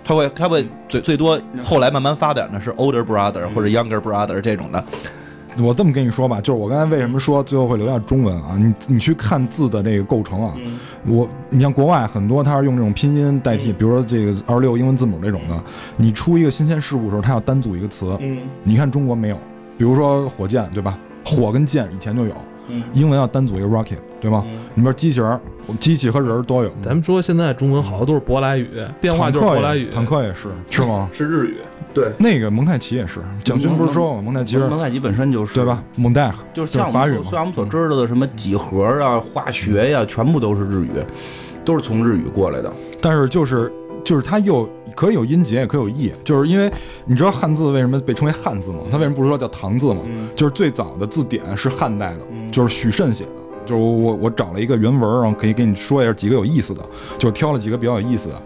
[0.08, 4.82] 他会，他会最最多后来慢慢发展的是 older brother 或者 younger brother 这种的，
[5.58, 8.56] 我这么跟你说吧，就是我刚才为什么说最后会留下中文啊？
[8.56, 10.78] 你你去看字的这个构成啊，嗯。
[11.06, 15.62] 我你像国外很多它是用这种拼音代替，比如说这个二十六英文字母这种的，
[15.98, 18.38] 你出一个新鲜事物的时候，它要单组一个词，嗯。
[18.62, 19.36] 你看中国没有，
[19.76, 20.98] 比如说火箭对吧？
[21.22, 22.34] 火跟箭以前就有，
[22.68, 22.82] 嗯。
[22.94, 24.42] 英文要单组一个 rocket 对吗？
[24.48, 24.58] 嗯。
[24.72, 25.38] 你说机器人，
[25.74, 28.68] 机器和人儿都有，咱们说现在中文好多都是舶来语，
[29.00, 31.08] 电话就是舶来语，坦克也是是吗？
[31.12, 31.56] 是日语。
[31.94, 35.82] 对，那个蒙太奇也是，蒋勋不是说过蒙太奇蒙太奇本身就是对吧？
[35.96, 40.90] 蒙代就是像法语嘛像我们所像我们所知道的什么几何啊、化学呀、全部都是日语，
[41.64, 42.72] 都是从日语过来的。
[43.00, 43.72] 但是就是
[44.04, 46.70] 就是它又可以有音节，也可以有意，就是因为
[47.06, 48.80] 你知道汉字为什么被称为汉字吗？
[48.90, 50.02] 它为什么不是说叫唐字吗？
[50.06, 53.30] 嗯就是最早的字典是汉代的，嗯就是许慎写的。
[53.68, 56.80] 就是我我我找了一个原文，然后可以给你说一下几个有意思的，
[57.18, 58.42] 就挑了几个比较有意思的。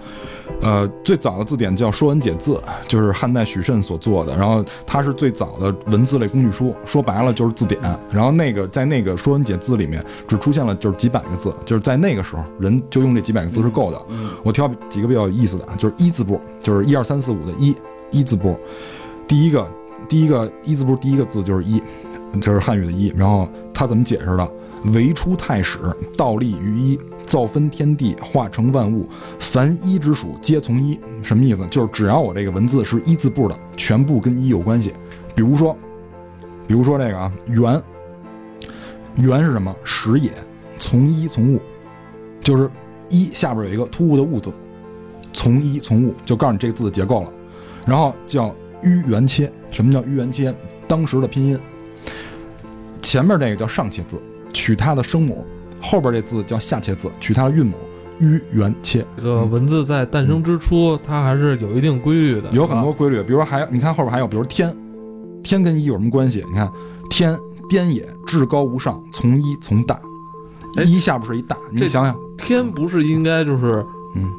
[0.60, 2.54] 呃，最早的字典叫《说文解字》，
[2.86, 7.80] 就是汉代许慎所做的，然后它是最早的文字类工具书，说白了就是字典。
[8.10, 14.00] 然后那个在那个《说文解字》里面只出现了就是几百个字，就是在那个时候人就用这几百个字是够的。
[14.44, 17.74] 我挑几个比较有意思的啊，就是一字部，就是一二三四五的一
[18.10, 18.56] 一字部，
[19.26, 19.66] 第一个
[20.08, 21.82] 第一个一字部第一个字就是一，
[22.40, 23.12] 就是汉语的一。
[23.16, 24.48] 然后它怎么解释的？
[24.86, 25.78] 唯出太始，
[26.16, 29.08] 倒立于一，造分天地，化成万物，
[29.38, 30.98] 凡一之属皆从一。
[31.22, 31.66] 什么意思？
[31.68, 34.92] 就是只要我这个文字是一字部的，全部跟一有关系。
[35.34, 35.76] 比如说，
[36.66, 37.82] 比如说这个啊，元，
[39.16, 39.74] 元是什么？
[39.84, 40.30] 始也，
[40.78, 41.60] 从一从物，
[42.40, 42.68] 就是
[43.08, 44.52] 一下边有一个突兀的物字，
[45.32, 47.32] 从一从物，就告诉你这个字的结构了。
[47.86, 50.52] 然后叫迂元切，什么叫迂元切？
[50.86, 51.58] 当时的拼音，
[53.00, 54.20] 前面这个叫上切字，
[54.52, 55.44] 取它的声母；
[55.80, 57.74] 后边这字叫下切字，取它的韵母。
[58.20, 64.72] 迂圆切这个文字在诞生之初，它还是有一定规律的，有很多规律，比如说还你看后边还有，比如天，
[65.42, 66.44] 天跟一有什么关系？
[66.48, 66.70] 你看
[67.10, 67.36] 天
[67.68, 69.98] 颠也，至高无上，从一从大，
[70.76, 73.84] 哎一下边是一大，你想想，天不是应该就是
[74.14, 74.30] 嗯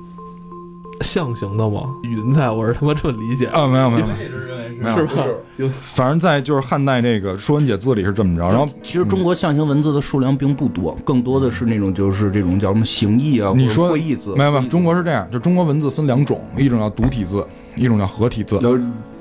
[1.01, 1.83] 象形的吗？
[2.03, 5.23] 云彩，我是他妈这么理解，啊，没有没有，没有是吧？
[5.57, 14.33] 有反正在就是汉代这个《说文解字》里是这么着，然后其实中国象形文字的数量并不多，更多的是那种就是这种叫什么形意啊，你说会意字。
[14.35, 18.57] 没有没有，中国是这样，就中国文字分两种，一种叫独体字，一种叫合体字。
[18.61, 18.77] 有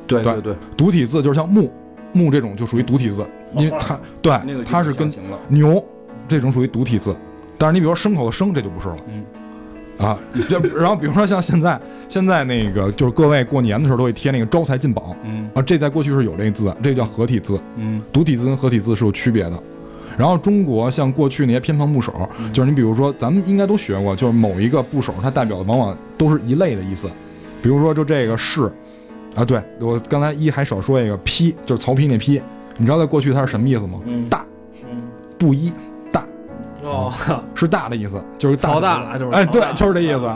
[0.07, 1.73] 对对对对，独体字就是像木
[2.13, 4.33] 木这种就属于独体字，因为它对
[4.65, 5.13] 它是跟。
[5.49, 5.83] 牛
[6.29, 7.15] 这种属于独体字，
[7.59, 8.97] 但是你比如说牲口的牲，这就不是了。
[9.09, 9.25] 嗯
[10.03, 15.49] 啊，这然后比如说像现在，现在那个就是各位过年的时候都会贴那个招财进宝嗯。
[15.55, 18.03] 啊，这在过去是有这个字，这叫合体字，嗯。
[18.13, 19.59] 独体字跟合体字是有区别的。
[20.19, 27.09] 然后中国像过去那些偏旁部首，嗯就是你比如说咱们应该都学过，就是某一个部首它代表的往往都是一类的意思，
[27.63, 28.71] 比如说就这个是，
[29.37, 32.43] 啊，对我刚才一还少说一个批，就是曹丕那批，
[32.77, 34.01] 你知道在过去它是什么意思吗？
[34.05, 34.29] 嗯。
[34.29, 34.45] 大
[34.83, 35.01] 嗯。
[35.39, 35.81] 布衣大
[36.83, 37.13] 哦，
[37.55, 40.31] 是大的意思，就是大曹大了就是哎，对，就是这意思。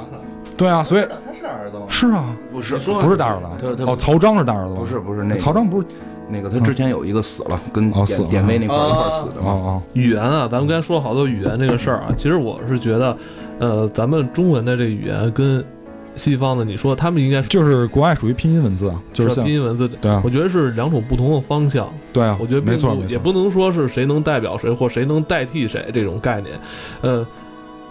[0.57, 1.85] 对啊，所以他是儿子吗？
[1.89, 4.81] 是啊，不是说不是大儿子，他他哦，曹彰是大儿子吧？
[4.81, 5.87] 不是不是那曹彰不是
[6.31, 9.51] 那个他之前有一个死了，跟哦死了典典韦那块儿一块儿死的嘛。
[9.51, 13.17] 哦哦，语言啊，咱们刚才说好多语言这个事儿啊，其实我是觉得，
[13.59, 15.63] 呃，咱们中文的这个语言跟
[16.17, 21.93] 西方的，你说他们应该是就是国外属于拼音文字啊，就是像拼音文字，对啊我觉得是两种不同的方向。
[22.13, 26.59] 对啊，我觉得没错没错，也不能说是谁能代表谁或谁能代替谁这种概念，
[27.03, 27.27] 呃，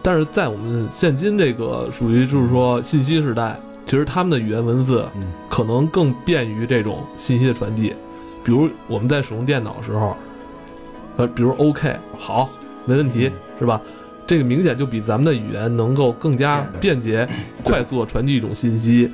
[0.02, 3.56] 但是在我们现今这个属于就是说信息时代，
[3.86, 7.94] 其实他们的语言文字嗯可能更便于这种信息的传递。
[8.44, 10.16] 比如我们在使用电脑的时候，
[11.18, 12.50] 呃，比如 OK 好，
[12.86, 13.82] 没问题，是吧？
[14.28, 17.28] 这个明显就比咱们的语言能够更加便捷、
[17.64, 19.12] 快速的传递一种信息。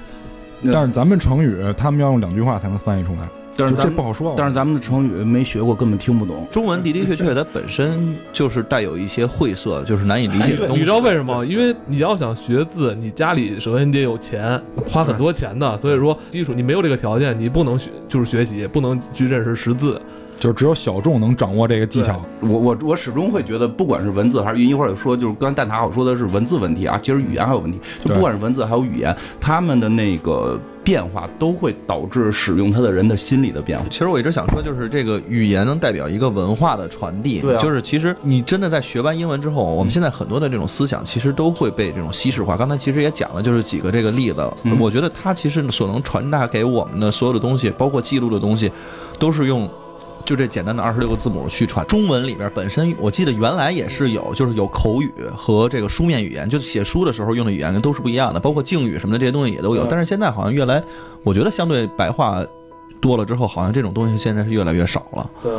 [0.71, 4.35] 但是咱们成语他们要用两句话才能翻译出来，但是咱这不好说。
[4.37, 6.47] 但是咱们的成语没学过，根本听不懂。
[6.51, 10.79] 中文的的确确，它本身就是带有一些晦涩，就是难以理解的东西。
[10.79, 11.43] 你知道为什么？
[11.43, 15.75] 因为你要想学字，你家里首先你得有钱，花很多钱的。
[15.79, 19.99] 所以说，基础你没有这个条件，你不能学，就是学习，不能去认识识字。
[20.41, 22.19] 就只有小众能掌握这个技巧。
[22.39, 27.79] 我我我始终会觉得，不管是文字还是语音，一会儿说，就是刚才蛋挞我说的是文字问题啊，其实语言还有问题。
[28.03, 33.85] 就不管是文字还有语言，他们的那个变化都会导致使用它的人的心理的变化。
[33.91, 37.39] 其实我一直想说，就是这个语言能代表一个文化的传递。
[37.39, 42.57] 对啊就是其实你真的在学完英文之后，我们现在很多的这种思想其实都会被这种西式化。
[42.57, 44.51] 刚才其实也讲了，就是几个这个例子。
[44.63, 48.71] 嗯我觉得它其实所能传达给我们的所有的东西，包括记录的东西，
[49.19, 49.69] 都是用。
[50.25, 59.85] 就这简单的二十六个字母去传，中文里边本身我记得原来也是有，就是有口语和这个书面语言，就是写书的时候用的语言都是不一样的，包括敬语什么的这些东西也都有。
[59.85, 60.83] 但是现在好像越来，
[61.23, 62.45] 我觉得相对白话
[62.99, 65.29] 多了之后，好像这种东西现在是越来越少了。
[65.41, 65.51] 对，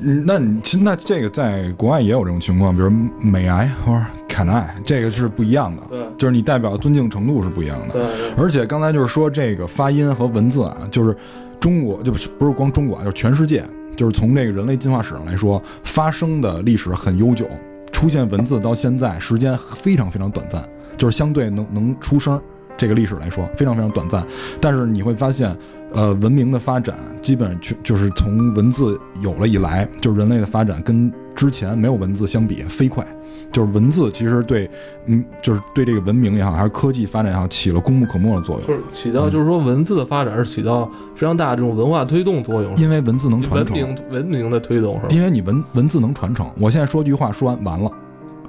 [0.00, 7.94] 嗯，那你其实那这个在国外也有这种情况，比如美癌或者 can I，这个是不一样的，对就是你代表尊敬程度是不一样的。
[7.94, 11.16] 对，而且刚才就是说这个发音和文字啊，就是
[11.60, 13.62] 中国就不是光中国啊，就是全世界，
[13.94, 17.46] 就是从这个人类进化史上来说，发生的历史很悠久，
[17.92, 22.40] 出现文字到现在时间非常非常短暂，就是相对能能出声
[22.78, 24.26] 这个历史来说非常非常短暂。
[24.60, 25.54] 但是你会发现，
[25.92, 33.06] 呃，文明的发展基本上就就是从文字有了以来，就是人类的发展跟之前没有文字相比飞快。
[33.50, 34.70] 就是文字其实对，
[35.06, 38.68] 嗯，就是对这个文明也好，还是科技发展也好，起了功不可没的作用。
[38.68, 40.84] 就是起到就是说文字的发展是起到
[41.14, 45.08] 非常大的这种文化推动作用，因为文字能传承，文明文明的推动是吧？
[45.10, 46.48] 因为你文文字能传承。
[46.60, 47.90] 我现在说句话说完完了，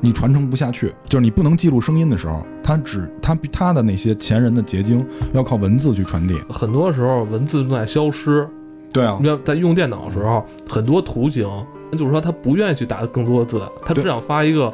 [0.02, 6.36] 你传承不下去，就是你不能记录声音的时候，它只它它的那些前人的结晶要靠文字去传递。
[6.48, 8.48] 很多时候文字正在消失。
[8.94, 11.50] 对啊你，要在用电脑的时候，很多图形
[11.98, 14.74] 就是说他不愿意去打更多的字，他只想发一个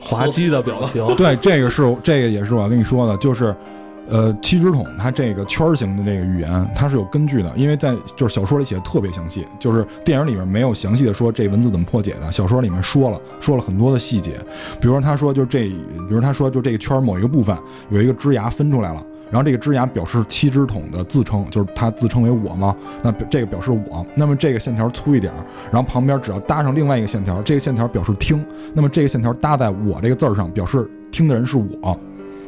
[0.00, 1.06] 滑稽的表情。
[1.16, 3.54] 对，这个是这个也是我要跟你说的，就是。
[4.08, 14.34] 呃，七只桶它这个圈儿型的这个语言，它是有根据的，因为在就是小说里写的特别详细，就是电影里面没有详细的说这文字怎么破解的，小说里面说了说了很多的细节，
[14.80, 15.64] 比如说他说就这，
[16.08, 17.58] 比如他说就这个圈某一个部分
[17.90, 25.36] 有一个枝芽分出来了，然后这个枝芽表示七只桶的自称，就是他自称为我嘛，那这个表示我，那么这个线条粗一点儿，
[25.72, 31.98] 然后旁边只要搭上另外一个线条，这个线条表示听，那么这个线条搭在我这个字儿上，表示听的人是我。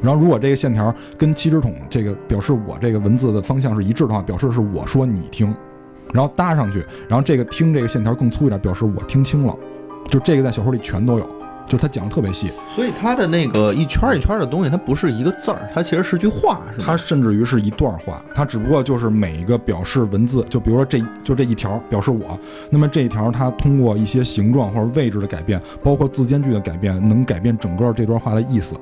[0.00, 5.52] 然后，如果这个线条跟七只桶这个表示我这个文字的方向是一致的话，表示是我说你听，
[6.12, 9.52] 然后搭上去，然后这个听这个线条更粗一点，表示我听清了。
[10.08, 11.28] 就这个在小说里全都有，
[11.68, 12.50] 就他讲的特别细。
[12.74, 16.84] 所以他的那个一圈一圈的东西，它不是一个字儿，它其实是句话，是吧？
[16.86, 22.38] 它甚至于是一段话，它只不过就是每一个表示文字，就比如说这就这一条表示我，
[22.70, 28.74] 那么这一条它通过一些形状或者位置的改变，包括字间距的改变，能改变整个这段话的意思。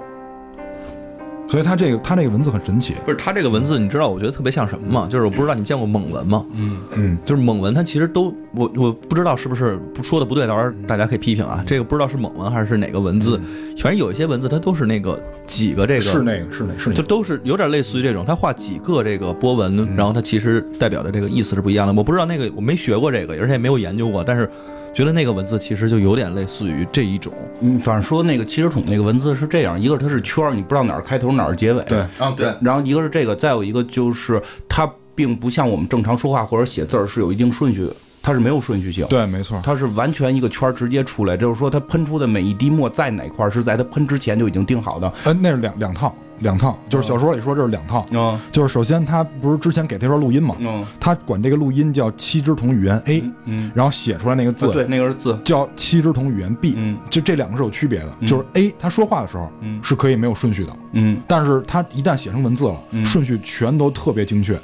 [1.49, 2.95] 所以它这个它这个文字很神奇。
[3.05, 5.09] 不是它这个文字，你知道我觉得特别像什么吗？
[5.11, 6.45] 就是我不知道你见过蒙文吗？
[6.55, 11.63] 嗯，嗯，就是蒙文，它其实都我我不知道是不是不说的不对，到时候大家可以批评啊。
[11.67, 13.41] 这个不知道是蒙文还是哪个文字，
[13.79, 16.95] 反正有一些文字它都是那个几个这个是那个是那是那个。
[16.95, 21.93] 就都是有点类似于这种，它画几个这个波纹，然后它其实代表的这个意思是不一样的。
[21.93, 24.51] 我不知道那个我没学过这个，而且也没有研究过，但是
[24.97, 27.31] 觉得那个文字其实就有点类似于这一种。
[27.61, 31.85] 嗯，反正说那个七十桶那个文字是这样，一个是它是圈儿，你不知道哪儿开头哪儿结尾。
[31.85, 39.07] 对啊，对，然后一个是这个，再有一个就是它并不像我们正常说话或者写字儿是有一定顺序的，它是没有顺序性。
[39.09, 39.61] 对，没错。
[39.63, 45.13] 它是完全一个圈儿直接出来，就是说它喷出的每一滴墨在哪块儿是在它喷之前就已经定好的。
[45.25, 48.39] 呃，那是两两套，两套，就是小说里说这是两套，嗯。
[48.51, 50.85] 就是首先他不是之前给他一段录音嘛，嗯。
[51.01, 56.97] 他管这个录音叫七支同语言 A，嗯，然后写出来那个字啊对，那个是字，叫七支同语言 B，嗯。
[57.11, 58.27] 就这两个是有区别的，嗯。
[58.27, 59.81] 就是 A 他说话的时候嗯。
[59.83, 61.21] 是可以没有顺序的，嗯。
[61.27, 63.05] 但是他一旦写成文字了，嗯。
[63.05, 64.59] 顺序全都特别精确。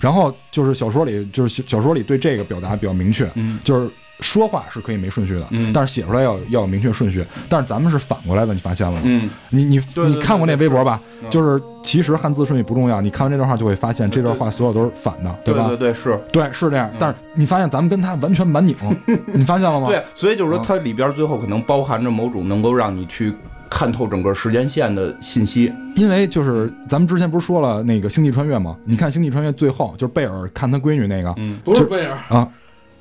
[0.00, 3.60] 然后就是小说里，就是小小说里对这个表达比较明确，嗯。
[3.62, 3.88] 就是
[4.22, 7.24] 说话是可以没顺序的，嗯但是写出来要要有明确顺序。
[7.48, 9.02] 但是咱们是反过来的，你发现了吗？
[9.04, 11.00] 嗯你你对对你看过那微博吧？
[11.22, 15.38] 嗯就是其实汉字顺序不重要，你看完这段话就会发现这段话所有都是反的，吧？
[15.44, 16.18] 对对对是。
[16.32, 16.90] 对，是这样。
[16.98, 18.76] 但是你发现咱们跟他完全蛮拧，
[19.34, 19.88] 你发现了吗？
[19.88, 23.34] 对，所以就是说啊它里边最后可能包含着某种能够让你去
[23.70, 25.72] 看透整个时间线的信息。
[25.96, 28.76] 因为就是咱们之前不是说了那个星际穿越吗？
[28.84, 32.48] 你看星际穿越最后就是贝尔看他闺女那个嗯不是贝尔啊，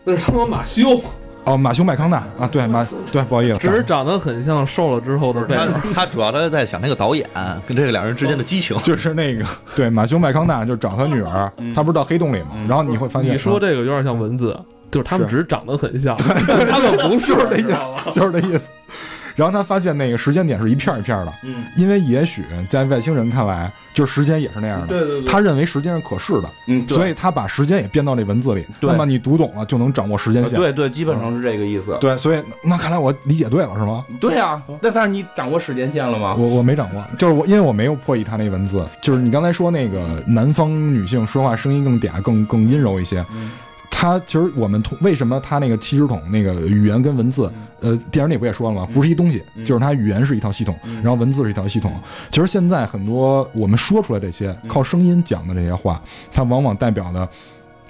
[0.04, 1.00] 那是他妈马修，
[1.44, 5.72] 哦，马修麦康纳啊，对马对，不好意思，只是长得很像瘦了之后的贝他尔。
[5.94, 7.28] 他主要他在想那个导演
[7.68, 8.78] 跟这个两人之间的激情。
[8.84, 9.46] 就是那个
[9.76, 12.50] 对马修麦康纳就是找他女儿，他不是到黑洞里吗？
[12.68, 14.58] 然后你会发现你说啊这个有点像文字，
[14.90, 18.70] 就是他们只是长得很像，但他们不是，就是这意知道吧思，就是那意思。
[19.36, 24.88] 然后他发现那个时间点是一片一片的，嗯，因为也许在外星人看来，就是时间也是那样的。
[24.88, 28.66] 对对对他认为时间是可视的，嗯，所以他把时间也编到这文字里。
[28.80, 30.58] 对那么你读懂了，就能掌握时间线。
[30.58, 31.98] 对对，基本上是这个意思。
[32.02, 34.06] 对，所以那看来我理解对了，是吗？
[34.20, 36.36] 对呀，那但是你掌握时间线了吗？
[36.38, 43.26] 我我没掌握，就是我因为我没有破译他那文字，就是你刚才说那个南方女性说话声音更嗲、更更阴柔一些。
[43.34, 43.52] 嗯
[44.02, 48.88] 他其实我们通为什么他那个七十桶那个语言跟文字，呃，电影里不也说了吗？
[48.92, 51.94] 不是一东西，嗯就是它语言是一套系统，然后文字是一套系统。
[52.32, 56.02] 其实现在很多我们说出来这些靠声音讲的这些话，
[56.34, 57.30] 它往往代表的。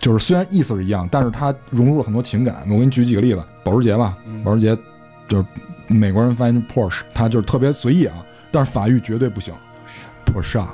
[0.01, 2.57] 就是虽然意思是一样，但是它融入了很多情感。
[2.66, 4.78] 我给你举几个例子，保时捷吧，保时捷
[5.30, 5.45] 就是
[5.88, 8.18] 美国人翻译成 Porsche，它就是特别随意啊，
[8.51, 9.53] 但是法语绝对不行
[10.26, 10.66] ，Porsche。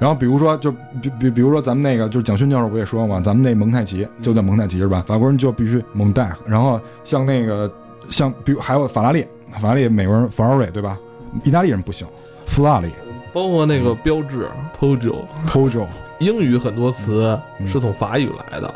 [0.00, 5.04] 然后比如说，就比比比如说咱们那个就是蒋勋教授不也说嘛，咱们那蒙太奇就叫蒙太奇是吧？
[5.06, 6.32] 法国人就必须蒙代。
[6.46, 7.70] 然后像那个
[8.08, 9.24] 像比如还有法拉利，
[9.60, 10.98] 法拉利美国人 Ferrari 对吧？
[11.44, 12.06] 意大利人不行，
[12.46, 12.88] 法拉利
[13.32, 15.86] 包括那个标志 Pojo，Peugeot
[16.18, 18.74] 英语很多词嗯是从法语来的，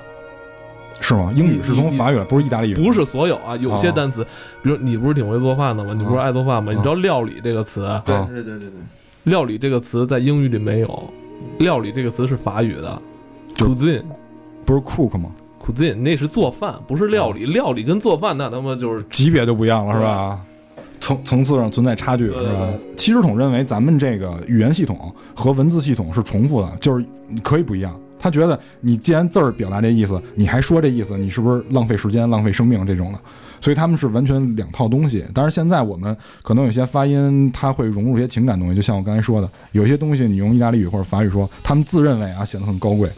[1.00, 1.32] 是吗？
[1.34, 2.74] 英语是从法语来，不是意大利语。
[2.74, 4.22] 不是所有啊，有些哦单词，
[4.62, 5.92] 比如你不是挺会做饭的吗？
[5.96, 6.70] 你不是爱做饭吗？
[6.70, 8.70] 哦你知道料理这个词，对啊对对对对，
[9.24, 11.04] 料理这个词在英语里没有，
[11.58, 13.02] 料理这个词是法语的
[13.56, 14.02] ，cuisine。
[14.64, 17.44] 不是 cook 吗？cuisine 那是做饭，不是料理。
[17.46, 20.40] 料理跟做饭那他妈就是级别就不一样了，是吧？
[21.00, 22.94] 层层次上存在差距，对是吧对？
[22.96, 27.04] 七十统认为咱们这个语言系统和文字系统是重复的，就是
[27.42, 27.98] 可以不一样。
[28.18, 33.18] 他觉得你既然字儿表达这意思，你还说这意思，你是不是浪费时间、浪费生命这种的？
[33.64, 35.24] 所以他们是完全两套东西。
[35.32, 43.08] 但是现在我们可能有些发音，它会融入一些情感东西，就像我刚才说的，有些东西你用意大利语或者法语说，他们自认为啊显得很高贵。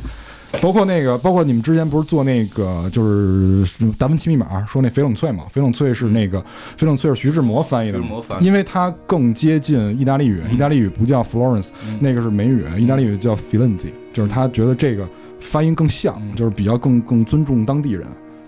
[0.63, 3.67] 包括那个，包括你们之前不是做那个，就是
[3.99, 5.45] 达芬奇密码说那翡冷翠嘛？
[5.53, 6.41] 翡冷翠是那个
[6.79, 7.99] 翡冷翠是徐志摩翻译的
[8.41, 15.07] 因为它更接近意大利语，意大利语不叫 Florence，嗯那个是美语，意大利语叫 f i l e n z e 就是他觉得这个
[15.41, 18.07] 发音更像，嗯就是比较更更尊重当地人。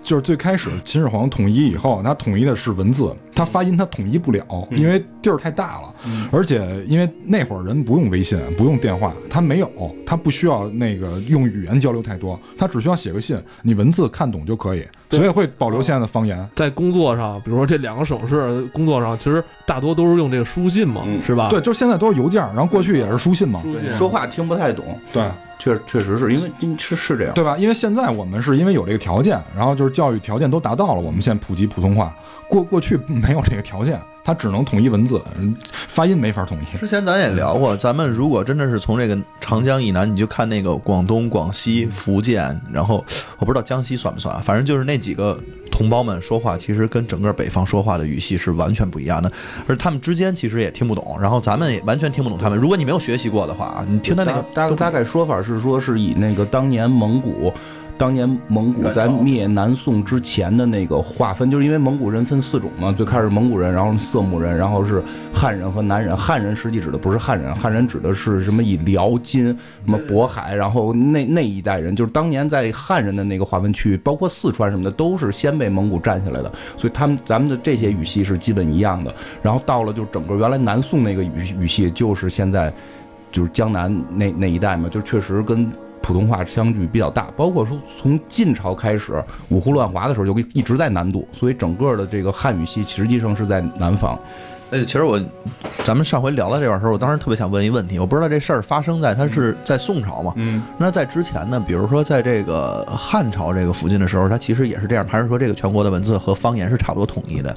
[0.09, 5.95] 就是最开始秦始皇统一以后，他统一的是文字，他发音他统一不了，因为地儿太大了，
[6.33, 9.71] 而且因为那会儿人不用微信，不用电话，他没有，
[10.07, 16.49] 他不需要那个用语言交流太多，他只需要写个信，你文字看懂就可以，所以会保留现在的方言。
[16.55, 21.23] 在工作上，比如说这两个省市工作上，其实大多都是用这个书信嘛，嗯。
[21.23, 21.51] 是吧？
[21.51, 23.93] 对，就是现在都是邮件，然后过去也是书信嘛，书信。
[23.93, 25.23] 说话听不太懂，对。
[25.59, 27.35] 确确实是因为是是这样。
[27.35, 27.57] 对吧？
[27.59, 32.15] 因为现在我们是因为有这个条件，然后就是教育条件都达到了，我们现在普及普通话。
[32.49, 35.57] 过过去没有这个条件，它只能统一文字，嗯
[35.87, 36.77] 发音没法统一。
[36.77, 43.03] 之前咱也聊过，咱们如果真的是从这个长江以南，你就看那个广东、广西、福建，然后
[43.39, 49.33] 我不知道江西算不算啊，反正就是那几个同胞们说话，其实跟整个北方说话的语系是完全不一样的，
[49.67, 52.59] 而他们之间其实也听不懂，然后咱们也完全听不懂他们。
[52.59, 57.51] 如果你没有学习过的话啊，你听他那个大大概说法是说，是以那个当年蒙古。
[57.99, 65.03] 当年蒙古在灭南宋之前的那个划分，就是因为蒙古人分四种嘛，最开始蒙古人，然后色目人，然后是
[65.35, 66.17] 汉人和南人。
[66.17, 69.47] 汉人实际指的不是汉人，汉人指的是什么以辽、金、
[69.85, 79.13] 什么渤海，然后那那一代人，就是当年在汉人的那个划分区域，包括四川什么的，都是先被蒙古占下来的，所以他们咱们的这些语系是基本一样的。
[79.43, 82.73] 然后到了就整个原来南宋那个语语系，就是现在
[83.33, 85.69] 就是江南那那一带嘛，就确实跟
[86.09, 87.31] 普通话相距比较大。
[87.37, 94.19] 包括说从晋朝开始五胡乱华的时候，就一直在南渡，所以整个的这个汉语系实际上是在南方。
[94.71, 95.19] 哎，其实我，
[95.83, 100.35] 咱们上回聊到这块儿的时候，我当时特别想问一问题，我不知道这事儿发生在它是在宋朝嘛？
[100.37, 101.59] 嗯，那在之前呢？
[101.67, 107.57] 比如说在这个汉朝这个附近的时候，它其实也是这样，还是说这个全国的文字和方言是差不多统一的？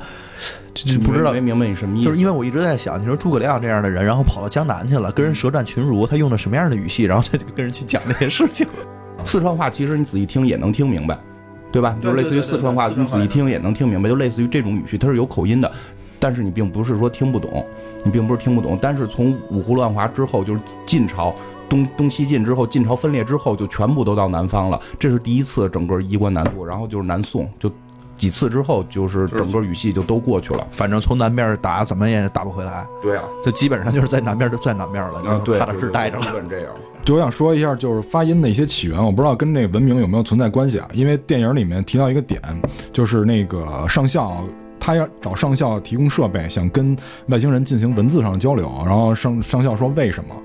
[0.74, 8.66] 就就不知道没，明白你什么意思，就是因为我一直在想，你说诸葛亮这样的人，然后跑到江南去了，跟人舌战群儒，他用的什么样的语系，然后他就跟人去讲这些事情？
[9.26, 11.20] 四川话其实你仔细听也能听明白，
[11.74, 11.94] 对吧？
[12.02, 15.70] 就是类似于四川话，你仔细听也能听明白，就类似于这种语序，它是有口音的，
[16.22, 17.66] 但是你并不是说听不懂，
[18.06, 18.80] 你并不是听不懂。
[18.82, 21.36] 但是从五胡乱华之后，就是晋朝
[21.68, 27.70] 东东西晋之后，晋朝分裂之后，就全部都到南方了，这是第一次整个衣冠南渡，然后就是南宋就。
[28.18, 30.68] 几次之后，就是整个语系就都过去了。
[30.72, 36.26] 反正从南边打怎么也打不回来，对啊，就基本上就是在南边就在南边了，就是踏踏实实待着了。
[36.26, 36.70] 基本这样。
[37.04, 40.88] 就我想说一下，就是发音的一些起源，我不知道跟这个文明有没有存在关系啊？
[40.94, 42.40] 因为电影里面提到一个点，
[42.94, 44.44] 就是那个上校
[44.82, 50.36] 他要找上校提供设备，想跟外星人进行文字上的交流，然后上上校说为什么？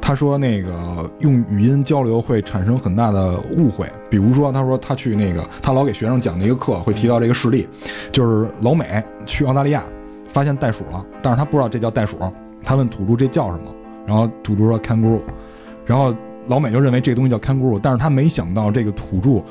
[0.00, 7.66] 他说那个用语音交流会产生很大的误会，比如说他说他去那个他老给学生讲的一个课会提到这个事例，
[8.12, 9.84] 就是老美去澳大利亚
[10.30, 12.18] 发现袋鼠了，但是他不知道这叫袋鼠，
[12.64, 13.70] 他问土著这叫什么，
[14.04, 15.20] 然后土著说 kangaroo，
[15.86, 16.14] 然后
[16.48, 19.42] 老美就认为这个东西叫 kangaroo，但是他没想到这个土著，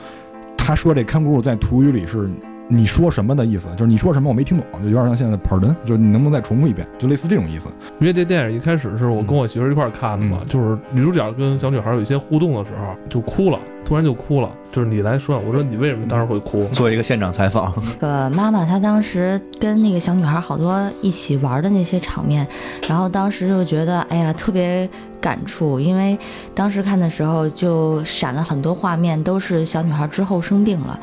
[0.56, 2.30] 他说这 kangaroo 在土语里是
[2.68, 7.70] 你说什么的意思，就是你说什么我没听懂，就有点像现在 pardon，就是你能不能再重复一遍，就类似这种意思。
[8.00, 14.50] 因为这电影一开始是我跟我媳妇一块儿看的嘛，嗯就是女主角跟小女孩有一些互动的时候就哭了，突然就哭了。
[14.72, 16.66] 就是你来说，我说你为什么当时会哭？
[16.74, 22.48] 做一个现场采访，那个妈妈她当时跟那个小女孩好多一起玩的那些场面，
[22.90, 24.90] 然后当时就觉得哎呀特别
[25.24, 26.20] 感触，因为
[26.54, 31.00] 当时看的时候就闪了很多画面，都是小女孩之后生病了，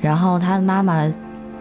[0.00, 1.12] 然后她的妈妈。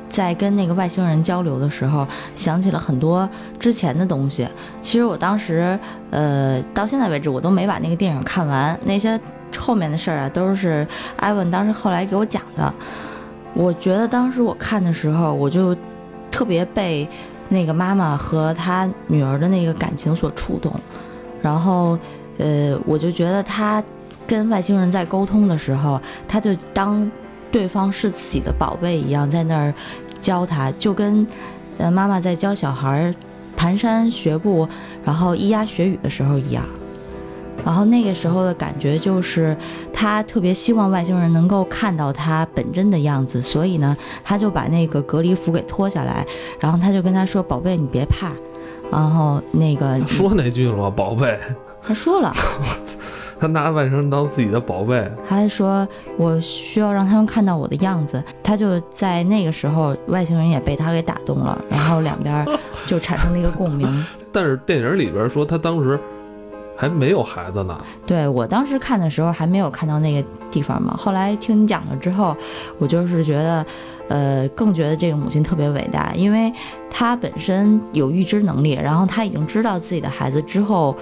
[0.09, 4.47] 在跟那个外星人交流的时候，想起了很多之前的东西。
[4.79, 5.79] 其实我当时，
[6.11, 9.19] 呃，到现在为止我都没把那个电影看完，那些
[9.57, 12.71] 后面的事儿啊，都是艾文当时后来给我讲的。
[13.55, 15.75] 我觉得当时我看的时候，我就
[16.29, 17.09] 特别被
[17.49, 20.71] 那个妈妈和她女儿的那个感情所触动，
[21.43, 21.99] 然后，
[22.39, 23.83] 呃，我就觉得他
[24.25, 27.11] 跟外星人在沟通的时候，他就当
[27.51, 29.73] 对方是自己的宝贝一样，在那儿
[30.21, 31.27] 教他，就跟
[31.77, 33.13] 呃妈妈在教小孩
[33.57, 34.67] 蹒跚学步，
[35.03, 36.63] 然后咿呀学语的时候一样。
[37.63, 39.55] 然后那个时候的感觉就是，
[39.93, 46.25] 他特别希望外星人能够看到他本真的样子，所以呢，他就把那个隔离服给脱下来，
[46.59, 48.31] 然后他就跟他说：“宝贝，你别怕。”
[48.91, 50.89] 然后那个说那句了吗？
[50.89, 51.39] 宝贝，
[51.81, 52.31] 他说了，
[53.39, 55.09] 他拿外星人当自己的宝贝。
[55.27, 62.45] 他还说：“我需要让他们看到我的样子。”他就在那个时候，外星人也被他给打动了，然后两边
[62.85, 63.87] 就产生了一个共鸣。
[64.31, 65.99] 但是电影里边说他当时
[66.75, 67.77] 还没有孩子呢，
[68.07, 72.35] 对我当时看的时候还没有看到那个地方嘛，后来听你讲了之后，
[72.79, 73.65] 我就是觉得，
[74.09, 76.51] 呃，更觉得这个母亲特别伟大，因为
[76.89, 80.95] 她本身有预知能力，然后她已经知道自己的孩子之后，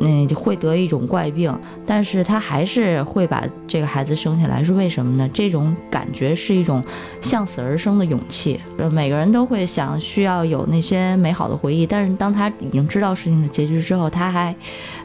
[0.00, 1.52] 嗯，就会得一种怪病，
[1.84, 5.28] 但是她还是会把这个孩子生下来，是为什么呢？
[5.34, 6.82] 这种感觉是一种
[7.20, 8.60] 向死而生的勇气。
[8.78, 14.54] 呃，每个人都会想需要有那些美好的回忆，但是当他已经知道事情的结局之后，他还，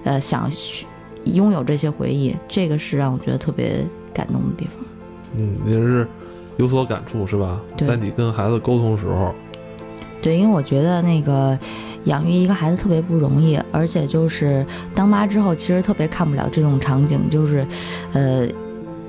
[0.04, 0.50] 呃，想
[1.26, 3.84] 拥有这些回忆，这个是让我觉得特别
[4.14, 4.76] 感动的地方。
[5.38, 6.08] 嗯，也是
[6.62, 7.60] 有所感触是吧？
[7.78, 9.34] 在你跟孩子沟通时候，
[10.22, 11.58] 对，因为我觉得那个
[12.06, 17.66] 养育一个孩子特别不容易，而且就是当妈之后，其实特别看不了这种场景，就是，
[18.14, 18.48] 呃。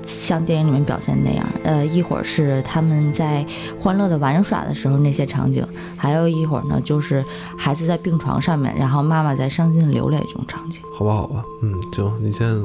[0.05, 3.45] 像电影里面表现那样，呃，一会儿是他们在
[3.79, 7.23] 欢乐的玩耍的时候那些场景，还有一会儿呢，就是
[7.57, 10.83] 孩子在病床上面，然后妈妈在伤心流泪这种场景。
[10.93, 12.61] 好吧，好吧，嗯，行，你先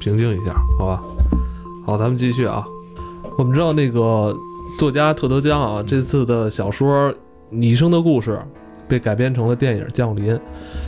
[0.00, 1.02] 平静一下，好吧。
[1.84, 2.64] 好，咱们继续啊。
[3.38, 4.36] 我们知道那个
[4.80, 7.08] 作家特德·江啊，这次的小说
[7.50, 8.32] 《你一生的故事》
[8.88, 10.34] 被改编成了电影《降临》。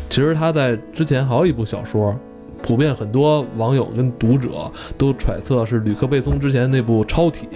[0.08, 2.12] 其实他在之前还有一部小说，
[2.60, 7.46] 普遍很多网友跟读者都揣测是吕克·贝松之前那部《超体》，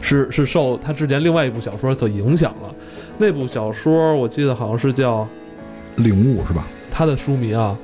[0.00, 2.74] 是是受他之前另外一部小说所影响了。
[3.16, 5.24] 那部小说我记得好像是叫
[5.98, 6.66] 领悟是吧？
[6.90, 7.78] 他的书迷啊，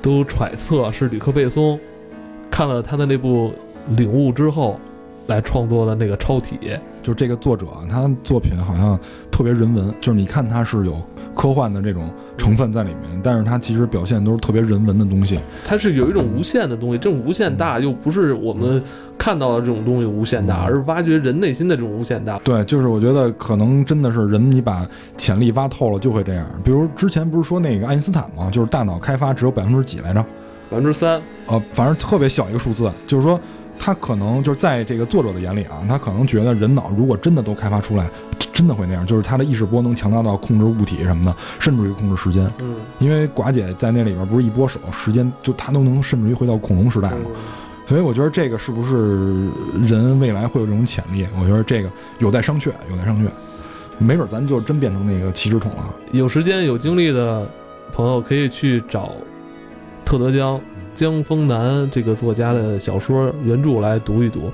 [0.00, 1.76] 都揣测是吕克·贝松
[2.48, 3.52] 看了他的那部
[3.96, 4.78] 《领悟》之后
[5.28, 6.58] 来创作的那个超体。
[7.00, 8.98] 就是这个作者，他作品好像
[9.30, 11.00] 特别人文，就是你看他是有
[11.34, 15.38] 科幻的这种成分在里面，但是他其实表现都是特别人文的东西。
[15.64, 18.82] 它是有一种无限的东西，这种无限大又不是我们
[19.16, 22.38] 看到的这种东西无限大，而是挖掘人内心的这种无限大。
[22.44, 26.46] 对，就是我觉得可能真的是人，你把潜力挖透了就会这样。
[26.62, 28.50] 比如之前不是说那个爱因斯坦吗？
[28.50, 30.20] 就是大脑开发只有百分之几来着？
[30.68, 31.22] 百分之三。
[31.46, 33.38] 呃，反正特别小一个数字，就是说。
[33.78, 38.10] 他可能就是在这个作者的眼里啊，他可能觉得人脑如果真的都开发出来，
[38.52, 42.50] 真的会那样，就是他的意识波能强大到控制物体什么的，甚至于控制时间。
[42.60, 47.30] 嗯，因为寡姐在那里边不是一拨手，时间就他都能甚至于回到恐龙时代嘛。
[47.86, 49.48] 所以我觉得这个是不是
[49.86, 51.26] 人未来会有这种潜力？
[51.40, 53.28] 我觉得这个有待商榷，有待商榷。
[53.98, 55.94] 没准咱就真变成那个七只桶了。
[56.12, 57.48] 有时间有精力的
[57.92, 59.12] 朋友可以去找
[60.04, 60.60] 特德江。
[60.98, 64.50] 江枫南这个作家的小说原著来读一读，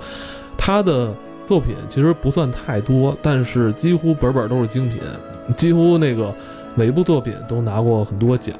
[0.58, 1.10] 他的
[1.46, 5.00] 作品其实不算太多，但是几乎本本都是精品，
[5.56, 6.34] 几乎那个
[6.74, 8.54] 每一部作品都拿过很多奖。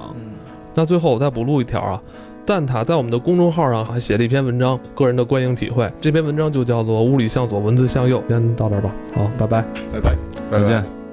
[0.75, 2.03] 那最后我再补录一条啊，
[2.47, 8.25] 蛋挞在我们的公众号上还写了一篇文章，个人的观影体会，这篇文章就叫做“物理向左，文字向右”。
[8.31, 9.63] 先到这儿吧，好，拜拜，
[9.93, 10.17] 拜拜，
[10.51, 11.04] 再见。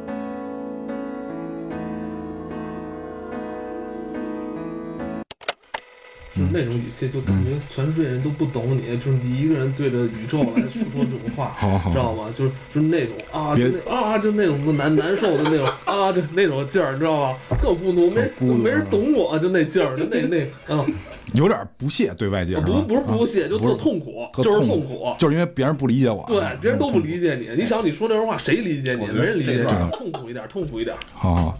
[6.35, 11.55] 就是那种语气，就感觉全世界人都不懂你，就是你一个人对着宇宙来诉说这种话，
[11.91, 12.33] 知道吗？
[12.37, 17.37] 就是就是那种啊，就那啊，就那种难难受的那种啊，就那种劲儿，你知道吗？
[17.59, 18.29] 特孤独，没
[18.63, 20.85] 没人懂我，就那劲儿，就那那嗯，
[21.35, 27.49] 有点不屑对外界，不不是不屑，就特痛苦，就是痛苦，就是因为别人不理解我，对，别人都不理解你。
[27.61, 29.05] 你想你说这种话，谁理解你？
[29.07, 30.95] 没人理解你，痛苦一点，痛苦一点。
[31.13, 31.57] 好好。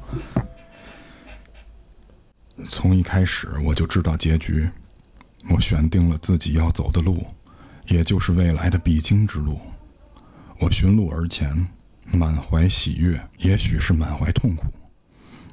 [2.67, 4.69] 从一开始我就知道结局，
[5.49, 7.25] 我选定了自己要走的路，
[7.87, 9.59] 也就是未来的必经之路。
[10.59, 11.67] 我寻路而前，
[12.05, 14.65] 满怀喜悦，也许是满怀痛苦。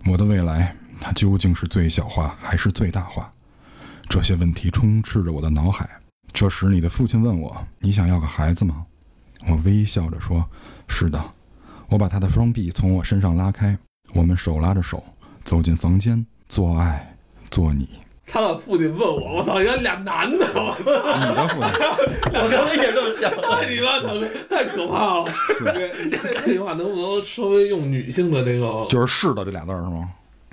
[0.06, 3.30] 我的未来，它究竟是最小化还是最大化？
[4.08, 5.88] 这些问题充斥着我的脑海。
[6.32, 8.86] 这时，你的父亲问我：“你想要个孩子吗？”
[9.48, 10.48] 我微笑着说
[10.88, 11.22] ：“是的。”
[11.88, 13.76] 我把他的双臂从我身上拉开，
[14.12, 15.02] 我们手拉着手
[15.42, 16.26] 走进房间。
[16.48, 17.14] 做爱，
[17.50, 17.88] 做你。
[18.30, 21.70] 他的父亲问我：“我操，原来俩男的！”我操，你的父亲，
[22.34, 23.30] 我刚才也这么想。
[23.30, 25.24] 太你妈的，太可怕了！
[25.74, 25.88] 这
[26.32, 28.86] 这句话能不能稍微用女性的这个？
[28.90, 30.10] 就是“是的”这俩字是吗？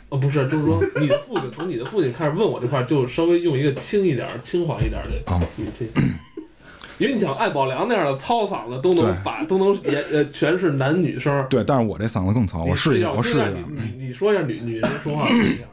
[0.10, 5.92] 哦，不是，就是说你的父亲从你的父亲开始问我这块，就稍微用一个轻一点、轻缓一点的语气。
[6.98, 11.46] 因为你想艾宝良那样的糙嗓子都能把都能演呃全是男女声。
[11.50, 13.50] 对，但是我这嗓子更糙，我试一下，我试一下。
[13.50, 15.64] 你你说一下女女人说话试一下。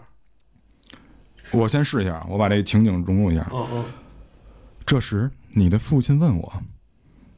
[1.52, 3.46] 我先试一下，我把这情景融入一下。
[3.52, 3.84] 嗯嗯。
[4.84, 6.52] 这时，你的父亲问我：“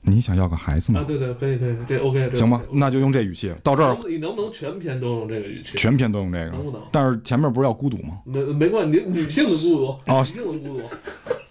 [0.03, 2.35] 你想要个孩子吗？”啊，对对，可以可以，这 OK。
[2.35, 3.55] 行吧，那就用这语气。
[3.63, 5.77] 到这儿，你能不能全篇都用这个语气？
[5.77, 6.81] 全篇都用这个，能不能？
[6.91, 8.21] 但是前面不是要孤独吗？
[8.25, 10.81] 没没关系，女性的孤独，女性的孤独，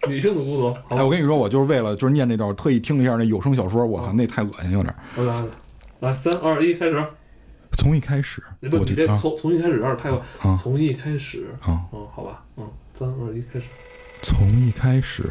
[0.09, 0.95] 女性的孤独。
[0.95, 4.93] 哎，我跟你说，我就是为了就是念这段，特意听了一下那有声小说，我靠，那太恶心有点。
[5.17, 5.43] 来，
[5.99, 7.05] 来，三二一，开始。
[7.77, 10.09] 从一开始，不，你这从从一开始有点太
[10.57, 12.67] 从一开始，嗯，好吧，嗯。
[12.97, 13.65] 三二一，开始。
[14.21, 15.23] 从一开始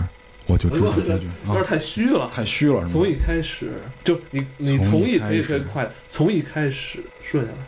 [0.46, 2.86] 我就知道结局， 有点太虚了，太虚了。
[2.88, 3.70] 从一开始
[4.04, 7.58] 就你你从一可以可以快，从一开始顺下来。